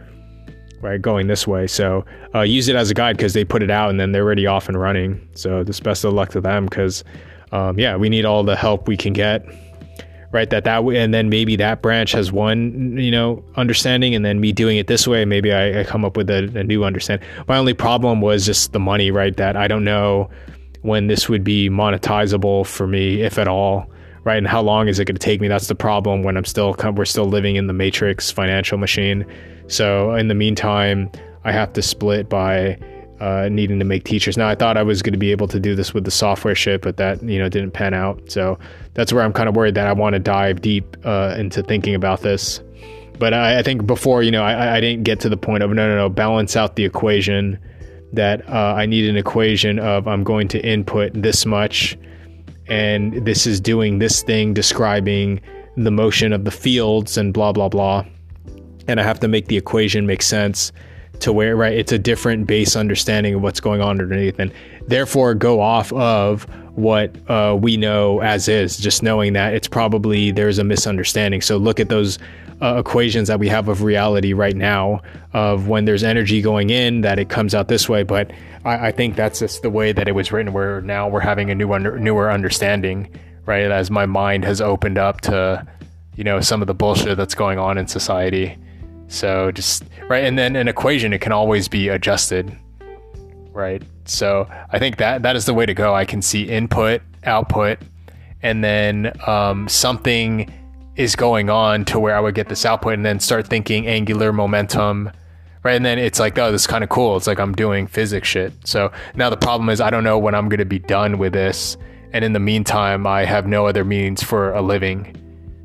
right 0.82 1.00
going 1.00 1.28
this 1.28 1.46
way. 1.46 1.66
So 1.66 2.04
uh, 2.34 2.40
use 2.40 2.68
it 2.68 2.76
as 2.76 2.90
a 2.90 2.94
guide 2.94 3.16
because 3.16 3.32
they 3.32 3.44
put 3.44 3.62
it 3.62 3.70
out 3.70 3.88
and 3.88 3.98
then 3.98 4.12
they're 4.12 4.24
already 4.24 4.46
off 4.46 4.68
and 4.68 4.78
running. 4.78 5.26
So 5.34 5.64
just 5.64 5.82
best 5.82 6.04
of 6.04 6.12
luck 6.12 6.30
to 6.30 6.40
them 6.40 6.66
because 6.66 7.04
um, 7.52 7.78
yeah 7.78 7.96
we 7.96 8.08
need 8.08 8.24
all 8.24 8.42
the 8.42 8.56
help 8.56 8.88
we 8.88 8.96
can 8.96 9.12
get 9.12 9.46
right 10.32 10.48
that 10.48 10.64
that 10.64 10.84
way 10.84 10.96
and 10.96 11.12
then 11.12 11.28
maybe 11.28 11.56
that 11.56 11.82
branch 11.82 12.12
has 12.12 12.32
one 12.32 12.96
you 12.96 13.10
know 13.10 13.44
understanding 13.56 14.14
and 14.14 14.24
then 14.24 14.40
me 14.40 14.50
doing 14.50 14.78
it 14.78 14.86
this 14.86 15.06
way 15.06 15.24
maybe 15.24 15.52
i, 15.52 15.80
I 15.80 15.84
come 15.84 16.04
up 16.04 16.16
with 16.16 16.30
a, 16.30 16.50
a 16.58 16.64
new 16.64 16.84
understanding 16.84 17.28
my 17.46 17.58
only 17.58 17.74
problem 17.74 18.22
was 18.22 18.46
just 18.46 18.72
the 18.72 18.80
money 18.80 19.10
right 19.10 19.36
that 19.36 19.56
i 19.56 19.68
don't 19.68 19.84
know 19.84 20.30
when 20.80 21.06
this 21.06 21.28
would 21.28 21.44
be 21.44 21.68
monetizable 21.68 22.66
for 22.66 22.86
me 22.86 23.20
if 23.20 23.38
at 23.38 23.46
all 23.46 23.86
right 24.24 24.38
and 24.38 24.48
how 24.48 24.62
long 24.62 24.88
is 24.88 24.98
it 24.98 25.04
going 25.04 25.16
to 25.16 25.20
take 25.20 25.40
me? 25.40 25.48
That's 25.48 25.66
the 25.66 25.74
problem 25.74 26.22
when 26.22 26.36
i'm 26.36 26.44
still 26.44 26.74
we're 26.96 27.04
still 27.04 27.26
living 27.26 27.56
in 27.56 27.66
the 27.66 27.72
matrix 27.72 28.30
financial 28.30 28.78
machine 28.78 29.26
so 29.68 30.14
in 30.14 30.28
the 30.28 30.34
meantime, 30.34 31.10
I 31.44 31.52
have 31.52 31.72
to 31.74 31.82
split 31.82 32.28
by 32.28 32.78
uh, 33.22 33.48
needing 33.48 33.78
to 33.78 33.84
make 33.84 34.02
teachers. 34.02 34.36
Now 34.36 34.48
I 34.48 34.56
thought 34.56 34.76
I 34.76 34.82
was 34.82 35.00
going 35.00 35.12
to 35.12 35.18
be 35.18 35.30
able 35.30 35.46
to 35.48 35.60
do 35.60 35.76
this 35.76 35.94
with 35.94 36.04
the 36.04 36.10
software 36.10 36.56
shit, 36.56 36.82
but 36.82 36.96
that 36.96 37.22
you 37.22 37.38
know 37.38 37.48
didn't 37.48 37.70
pan 37.70 37.94
out. 37.94 38.20
So 38.30 38.58
that's 38.94 39.12
where 39.12 39.22
I'm 39.22 39.32
kind 39.32 39.48
of 39.48 39.54
worried 39.54 39.76
that 39.76 39.86
I 39.86 39.92
want 39.92 40.14
to 40.14 40.18
dive 40.18 40.60
deep 40.60 40.96
uh, 41.04 41.36
into 41.38 41.62
thinking 41.62 41.94
about 41.94 42.22
this. 42.22 42.60
But 43.18 43.32
I, 43.32 43.60
I 43.60 43.62
think 43.62 43.86
before 43.86 44.24
you 44.24 44.32
know 44.32 44.42
I, 44.42 44.76
I, 44.76 44.80
didn't 44.80 45.04
get 45.04 45.20
to 45.20 45.28
the 45.28 45.36
point 45.36 45.62
of 45.62 45.70
no 45.70 45.88
no 45.88 45.96
no 45.96 46.08
balance 46.08 46.56
out 46.56 46.76
the 46.76 46.84
equation. 46.84 47.58
That 48.12 48.46
uh, 48.46 48.74
I 48.76 48.84
need 48.84 49.08
an 49.08 49.16
equation 49.16 49.78
of 49.78 50.06
I'm 50.06 50.22
going 50.22 50.48
to 50.48 50.60
input 50.66 51.12
this 51.14 51.46
much, 51.46 51.96
and 52.66 53.24
this 53.24 53.46
is 53.46 53.58
doing 53.58 54.00
this 54.00 54.22
thing, 54.22 54.52
describing 54.52 55.40
the 55.78 55.90
motion 55.90 56.34
of 56.34 56.44
the 56.44 56.50
fields 56.50 57.16
and 57.16 57.32
blah 57.32 57.52
blah 57.52 57.68
blah 57.68 58.04
and 58.88 59.00
I 59.00 59.02
have 59.02 59.20
to 59.20 59.28
make 59.28 59.46
the 59.46 59.56
equation 59.56 60.06
make 60.06 60.22
sense 60.22 60.72
to 61.20 61.32
where 61.32 61.54
right 61.56 61.74
it's 61.74 61.92
a 61.92 61.98
different 61.98 62.46
base 62.46 62.74
understanding 62.74 63.34
of 63.34 63.42
what's 63.42 63.60
going 63.60 63.80
on 63.80 64.00
underneath 64.00 64.38
and 64.38 64.52
therefore 64.88 65.34
go 65.34 65.60
off 65.60 65.92
of 65.92 66.46
what 66.74 67.14
uh, 67.30 67.56
we 67.60 67.76
know 67.76 68.20
as 68.20 68.48
is 68.48 68.78
just 68.78 69.02
knowing 69.02 69.34
that 69.34 69.54
it's 69.54 69.68
probably 69.68 70.30
there's 70.30 70.58
a 70.58 70.64
misunderstanding. 70.64 71.40
So 71.40 71.58
look 71.58 71.78
at 71.78 71.88
those 71.88 72.18
uh, 72.62 72.76
equations 72.78 73.28
that 73.28 73.38
we 73.38 73.48
have 73.48 73.68
of 73.68 73.82
reality 73.82 74.32
right 74.32 74.56
now 74.56 75.02
of 75.32 75.68
when 75.68 75.84
there's 75.84 76.02
energy 76.02 76.40
going 76.40 76.70
in 76.70 77.02
that 77.02 77.18
it 77.18 77.28
comes 77.28 77.54
out 77.54 77.68
this 77.68 77.88
way. 77.88 78.04
But 78.04 78.30
I, 78.64 78.88
I 78.88 78.92
think 78.92 79.16
that's 79.16 79.40
just 79.40 79.62
the 79.62 79.70
way 79.70 79.92
that 79.92 80.08
it 80.08 80.12
was 80.12 80.32
written 80.32 80.52
where 80.52 80.80
now 80.80 81.08
we're 81.08 81.20
having 81.20 81.50
a 81.50 81.54
new 81.54 81.72
under, 81.72 81.98
newer 81.98 82.30
understanding 82.30 83.08
right 83.44 83.70
as 83.70 83.90
my 83.90 84.06
mind 84.06 84.44
has 84.44 84.60
opened 84.60 84.98
up 84.98 85.20
to 85.20 85.66
you 86.14 86.22
know 86.22 86.40
some 86.40 86.60
of 86.60 86.68
the 86.68 86.74
bullshit 86.74 87.16
that's 87.16 87.34
going 87.34 87.58
on 87.58 87.76
in 87.76 87.88
society 87.88 88.56
so 89.12 89.52
just 89.52 89.84
right, 90.08 90.24
and 90.24 90.38
then 90.38 90.56
an 90.56 90.68
equation 90.68 91.12
it 91.12 91.20
can 91.20 91.32
always 91.32 91.68
be 91.68 91.88
adjusted, 91.88 92.56
right? 93.52 93.82
So 94.06 94.48
I 94.70 94.78
think 94.78 94.96
that 94.96 95.22
that 95.22 95.36
is 95.36 95.44
the 95.44 95.52
way 95.52 95.66
to 95.66 95.74
go. 95.74 95.94
I 95.94 96.06
can 96.06 96.22
see 96.22 96.44
input, 96.44 97.02
output, 97.24 97.78
and 98.42 98.64
then 98.64 99.12
um, 99.26 99.68
something 99.68 100.50
is 100.96 101.14
going 101.14 101.50
on 101.50 101.84
to 101.86 102.00
where 102.00 102.16
I 102.16 102.20
would 102.20 102.34
get 102.34 102.48
this 102.48 102.64
output, 102.64 102.94
and 102.94 103.04
then 103.04 103.20
start 103.20 103.46
thinking 103.46 103.86
angular 103.86 104.32
momentum, 104.32 105.10
right? 105.62 105.74
And 105.74 105.84
then 105.84 105.98
it's 105.98 106.18
like, 106.18 106.38
oh, 106.38 106.50
this 106.50 106.62
is 106.62 106.66
kind 106.66 106.82
of 106.82 106.88
cool. 106.88 107.16
It's 107.18 107.26
like 107.26 107.38
I'm 107.38 107.54
doing 107.54 107.86
physics 107.86 108.28
shit. 108.28 108.52
So 108.64 108.90
now 109.14 109.28
the 109.28 109.36
problem 109.36 109.68
is 109.68 109.80
I 109.80 109.90
don't 109.90 110.04
know 110.04 110.18
when 110.18 110.34
I'm 110.34 110.48
going 110.48 110.58
to 110.58 110.64
be 110.64 110.78
done 110.78 111.18
with 111.18 111.34
this, 111.34 111.76
and 112.14 112.24
in 112.24 112.32
the 112.32 112.40
meantime, 112.40 113.06
I 113.06 113.26
have 113.26 113.46
no 113.46 113.66
other 113.66 113.84
means 113.84 114.22
for 114.22 114.52
a 114.54 114.62
living. 114.62 115.16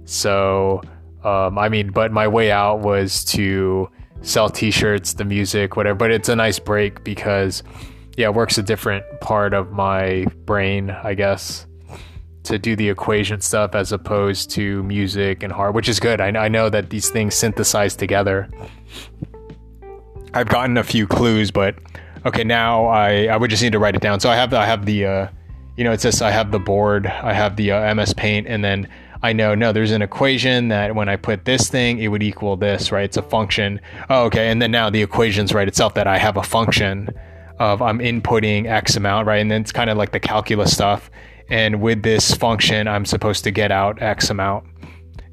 So 0.03 0.81
um, 1.23 1.57
I 1.57 1.69
mean, 1.69 1.91
but 1.91 2.11
my 2.11 2.27
way 2.27 2.51
out 2.51 2.79
was 2.79 3.23
to 3.25 3.89
sell 4.21 4.49
T-shirts, 4.49 5.13
the 5.13 5.25
music, 5.25 5.75
whatever. 5.75 5.97
But 5.97 6.11
it's 6.11 6.29
a 6.29 6.35
nice 6.35 6.59
break 6.59 7.03
because, 7.03 7.63
yeah, 8.15 8.27
it 8.27 8.33
works 8.33 8.57
a 8.57 8.63
different 8.63 9.05
part 9.21 9.53
of 9.53 9.71
my 9.71 10.25
brain, 10.45 10.89
I 10.91 11.13
guess, 11.13 11.65
to 12.43 12.57
do 12.57 12.75
the 12.75 12.89
equation 12.89 13.41
stuff 13.41 13.75
as 13.75 13.91
opposed 13.91 14.49
to 14.51 14.83
music 14.83 15.43
and 15.43 15.51
hard, 15.51 15.75
which 15.75 15.89
is 15.89 15.99
good. 15.99 16.21
I, 16.21 16.27
I 16.27 16.47
know 16.47 16.69
that 16.69 16.89
these 16.89 17.09
things 17.09 17.35
synthesize 17.35 17.95
together. 17.95 18.49
I've 20.33 20.49
gotten 20.49 20.77
a 20.77 20.83
few 20.83 21.07
clues, 21.07 21.51
but 21.51 21.75
okay, 22.25 22.43
now 22.43 22.85
I 22.85 23.25
I 23.25 23.37
would 23.37 23.49
just 23.49 23.63
need 23.63 23.71
to 23.71 23.79
write 23.79 23.95
it 23.95 24.01
down. 24.01 24.19
So 24.19 24.29
I 24.29 24.35
have 24.35 24.53
I 24.53 24.65
have 24.65 24.85
the 24.85 25.05
uh, 25.05 25.27
you 25.75 25.83
know 25.83 25.91
it 25.91 26.01
says 26.01 26.21
I 26.21 26.31
have 26.31 26.51
the 26.51 26.59
board, 26.59 27.07
I 27.07 27.33
have 27.33 27.55
the 27.55 27.71
uh, 27.71 27.93
MS 27.95 28.13
Paint, 28.13 28.47
and 28.47 28.63
then 28.63 28.87
I 29.23 29.33
know, 29.33 29.55
no, 29.55 29.71
there's 29.71 29.91
an 29.91 30.01
equation 30.01 30.67
that 30.67 30.95
when 30.95 31.09
I 31.09 31.15
put 31.15 31.45
this 31.45 31.69
thing, 31.69 31.99
it 31.99 32.09
would 32.09 32.23
equal 32.23 32.55
this, 32.55 32.91
right? 32.91 33.05
It's 33.05 33.17
a 33.17 33.21
function. 33.21 33.81
Oh, 34.09 34.25
okay. 34.25 34.49
And 34.49 34.61
then 34.61 34.71
now 34.71 34.89
the 34.89 35.01
equation's 35.01 35.53
right 35.53 35.67
itself 35.67 35.95
that 35.95 36.07
I 36.07 36.17
have 36.17 36.37
a 36.37 36.43
function 36.43 37.09
of 37.59 37.81
I'm 37.81 37.99
inputting 37.99 38.67
X 38.67 38.95
amount, 38.95 39.27
right? 39.27 39.37
And 39.37 39.49
then 39.49 39.61
it's 39.61 39.71
kind 39.71 39.89
of 39.89 39.97
like 39.97 40.11
the 40.11 40.19
calculus 40.19 40.73
stuff. 40.73 41.09
And 41.49 41.81
with 41.81 42.03
this 42.03 42.33
function, 42.33 42.87
I'm 42.87 43.05
supposed 43.05 43.43
to 43.45 43.51
get 43.51 43.71
out 43.71 44.01
X 44.01 44.29
amount, 44.29 44.65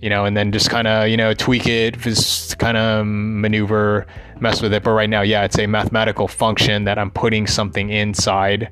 you 0.01 0.09
know, 0.09 0.25
and 0.25 0.37
then 0.37 0.53
just 0.53 0.70
kind 0.70 0.87
of, 0.87 1.09
you 1.09 1.16
know, 1.16 1.35
tweak 1.35 1.66
it, 1.66 1.99
just 1.99 2.59
kind 2.59 2.77
of 2.77 3.05
maneuver, 3.07 4.07
mess 4.40 4.62
with 4.62 4.73
it. 4.73 4.83
But 4.83 4.92
right 4.92 5.11
now, 5.11 5.23
yeah, 5.23 5.44
it's 5.44 5.59
a 5.59 5.66
mathematical 5.66 6.29
function 6.29 6.85
that 6.85 6.99
I'm 6.99 7.11
putting 7.11 7.47
something 7.47 7.90
inside 7.90 8.70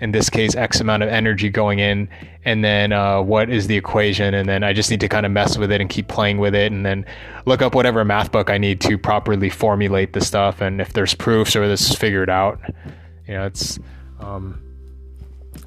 in 0.00 0.12
this 0.12 0.28
case 0.28 0.54
x 0.54 0.80
amount 0.80 1.02
of 1.02 1.08
energy 1.08 1.48
going 1.48 1.78
in 1.78 2.08
and 2.44 2.64
then 2.64 2.92
uh, 2.92 3.20
what 3.20 3.48
is 3.48 3.66
the 3.66 3.76
equation 3.76 4.34
and 4.34 4.48
then 4.48 4.62
i 4.62 4.72
just 4.72 4.90
need 4.90 5.00
to 5.00 5.08
kind 5.08 5.26
of 5.26 5.32
mess 5.32 5.56
with 5.56 5.72
it 5.72 5.80
and 5.80 5.90
keep 5.90 6.08
playing 6.08 6.38
with 6.38 6.54
it 6.54 6.70
and 6.72 6.84
then 6.84 7.04
look 7.46 7.62
up 7.62 7.74
whatever 7.74 8.04
math 8.04 8.30
book 8.30 8.50
i 8.50 8.58
need 8.58 8.80
to 8.80 8.98
properly 8.98 9.50
formulate 9.50 10.12
the 10.12 10.20
stuff 10.20 10.60
and 10.60 10.80
if 10.80 10.92
there's 10.92 11.14
proofs 11.14 11.56
or 11.56 11.66
this 11.66 11.90
is 11.90 11.96
figured 11.96 12.30
out 12.30 12.60
you 13.26 13.34
know 13.34 13.46
it's 13.46 13.78
um, 14.20 14.62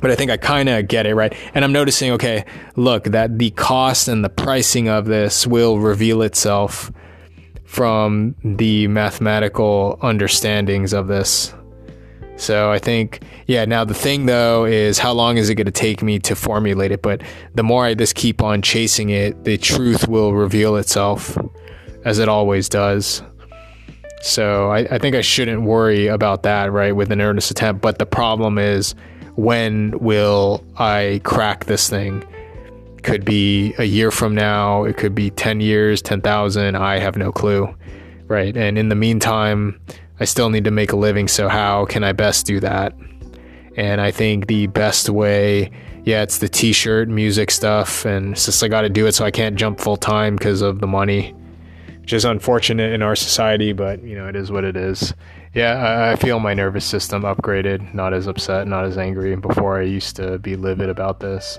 but 0.02 0.12
I 0.12 0.16
think 0.16 0.32
I 0.32 0.38
kind 0.38 0.70
of 0.70 0.88
get 0.88 1.06
it 1.06 1.16
right. 1.16 1.34
And 1.54 1.66
I'm 1.66 1.72
noticing, 1.72 2.12
okay, 2.12 2.46
look, 2.76 3.06
that 3.06 3.38
the 3.38 3.52
cost 3.52 4.08
and 4.08 4.24
the 4.24 4.30
pricing 4.30 4.88
of 4.88 5.06
this 5.06 5.46
will 5.46 5.80
reveal 5.80 6.22
itself 6.22 6.92
from 7.66 8.36
the 8.44 8.88
mathematical 8.88 10.00
understandings 10.02 10.94
of 10.94 11.08
this. 11.08 11.54
So 12.40 12.72
I 12.72 12.80
think, 12.80 13.22
yeah, 13.48 13.66
now 13.66 13.84
the 13.84 13.94
thing 13.94 14.26
though 14.26 14.64
is 14.64 14.98
how 14.98 15.12
long 15.12 15.36
is 15.36 15.50
it 15.50 15.56
going 15.56 15.66
to 15.66 15.72
take 15.72 16.02
me 16.02 16.20
to 16.20 16.36
formulate 16.38 16.92
it? 16.92 17.02
But 17.02 17.22
the 17.54 17.64
more 17.64 17.84
I 17.84 17.94
just 17.94 18.16
keep 18.16 18.42
on 18.42 18.62
chasing 18.62 19.10
it, 19.10 19.44
the 19.44 19.58
truth 19.58 20.08
will 20.08 20.34
reveal 20.34 20.78
itself 20.78 21.38
as 22.06 22.18
it 22.18 22.30
always 22.30 22.70
does. 22.70 23.22
So 24.22 24.72
I, 24.72 24.80
I 24.80 24.98
think 25.00 25.18
I 25.18 25.22
shouldn't 25.22 25.64
worry 25.64 26.08
about 26.08 26.44
that, 26.44 26.72
right, 26.72 26.96
with 26.96 27.12
an 27.12 27.20
earnest 27.20 27.52
attempt. 27.52 27.82
But 27.82 28.00
the 28.00 28.06
problem 28.06 28.58
is, 28.58 28.96
when 29.36 30.00
will 30.00 30.64
I 30.78 31.20
crack 31.26 31.66
this 31.66 31.90
thing? 31.90 32.24
Could 33.04 33.26
be 33.26 33.74
a 33.78 33.86
year 33.86 34.12
from 34.12 34.34
now, 34.34 34.86
it 34.86 34.96
could 34.96 35.14
be 35.14 35.30
10 35.30 35.60
years, 35.60 36.02
10,000. 36.02 36.76
I 36.76 37.00
have 37.00 37.18
no 37.18 37.34
clue, 37.34 37.74
right? 38.28 38.56
And 38.56 38.78
in 38.78 38.88
the 38.88 38.96
meantime, 38.96 39.80
I 40.20 40.26
still 40.26 40.50
need 40.50 40.66
to 40.66 40.72
make 40.72 40.92
a 40.92 40.98
living, 40.98 41.28
so 41.28 41.48
how 41.48 41.86
can 41.86 42.04
I 42.04 42.12
best 42.12 42.46
do 42.46 42.60
that? 42.60 42.94
And 43.78 44.02
I 44.02 44.12
think 44.12 44.48
the 44.48 44.68
best 44.68 45.10
way, 45.10 45.72
yeah, 46.04 46.24
it's 46.24 46.40
the 46.40 46.50
t 46.50 46.74
shirt, 46.74 47.08
music 47.08 47.52
stuff, 47.52 48.06
and 48.06 48.34
it's 48.34 48.46
just 48.46 48.62
I 48.64 48.68
got 48.68 48.82
to 48.82 48.90
do 48.90 49.08
it 49.08 49.14
so 49.14 49.24
I 49.24 49.32
can't 49.32 49.56
jump 49.56 49.80
full 49.80 49.96
time 49.96 50.36
because 50.36 50.62
of 50.62 50.80
the 50.80 50.88
money, 50.88 51.34
which 52.02 52.12
is 52.12 52.26
unfortunate 52.26 52.92
in 52.92 53.02
our 53.02 53.16
society, 53.16 53.72
but 53.72 54.04
you 54.04 54.16
know, 54.16 54.28
it 54.28 54.36
is 54.36 54.52
what 54.52 54.66
it 54.66 54.76
is. 54.76 55.14
Yeah, 55.54 56.12
I, 56.12 56.16
feel 56.16 56.40
my 56.40 56.54
nervous 56.54 56.86
system 56.86 57.24
upgraded, 57.24 57.94
not 57.94 58.14
as 58.14 58.28
upset, 58.28 58.68
not 58.68 58.86
as 58.86 59.00
angry. 59.00 59.36
Before 59.36 59.80
I 59.80 59.84
used 59.84 60.16
to 60.18 60.38
be 60.38 60.56
livid 60.56 60.90
about 60.90 61.22
this. 61.22 61.58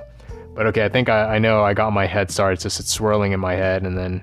But 0.55 0.67
okay, 0.67 0.85
I 0.85 0.89
think 0.89 1.09
I, 1.09 1.37
I 1.37 1.39
know 1.39 1.65
I 1.65 1.75
got 1.75 1.93
my 1.93 2.07
head 2.07 2.31
started. 2.31 2.55
It's 2.55 2.63
just 2.63 2.79
it's 2.79 2.91
swirling 2.91 3.33
in 3.33 3.41
my 3.41 3.55
head, 3.55 3.83
and 3.83 3.99
then 3.99 4.23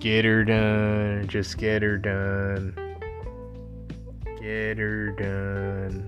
get 0.00 0.24
her 0.24 0.44
done, 0.44 1.26
just 1.28 1.56
get 1.56 1.82
her 1.82 1.96
done, 1.96 2.76
get 4.44 4.76
her 4.76 5.10
done. 5.12 6.04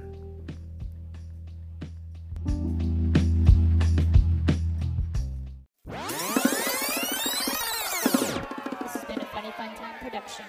This 8.82 8.92
has 8.92 9.04
been 9.06 9.20
a 9.20 9.24
Funny 9.24 9.52
Fun 9.52 9.74
Time 9.74 9.94
production. 10.02 10.44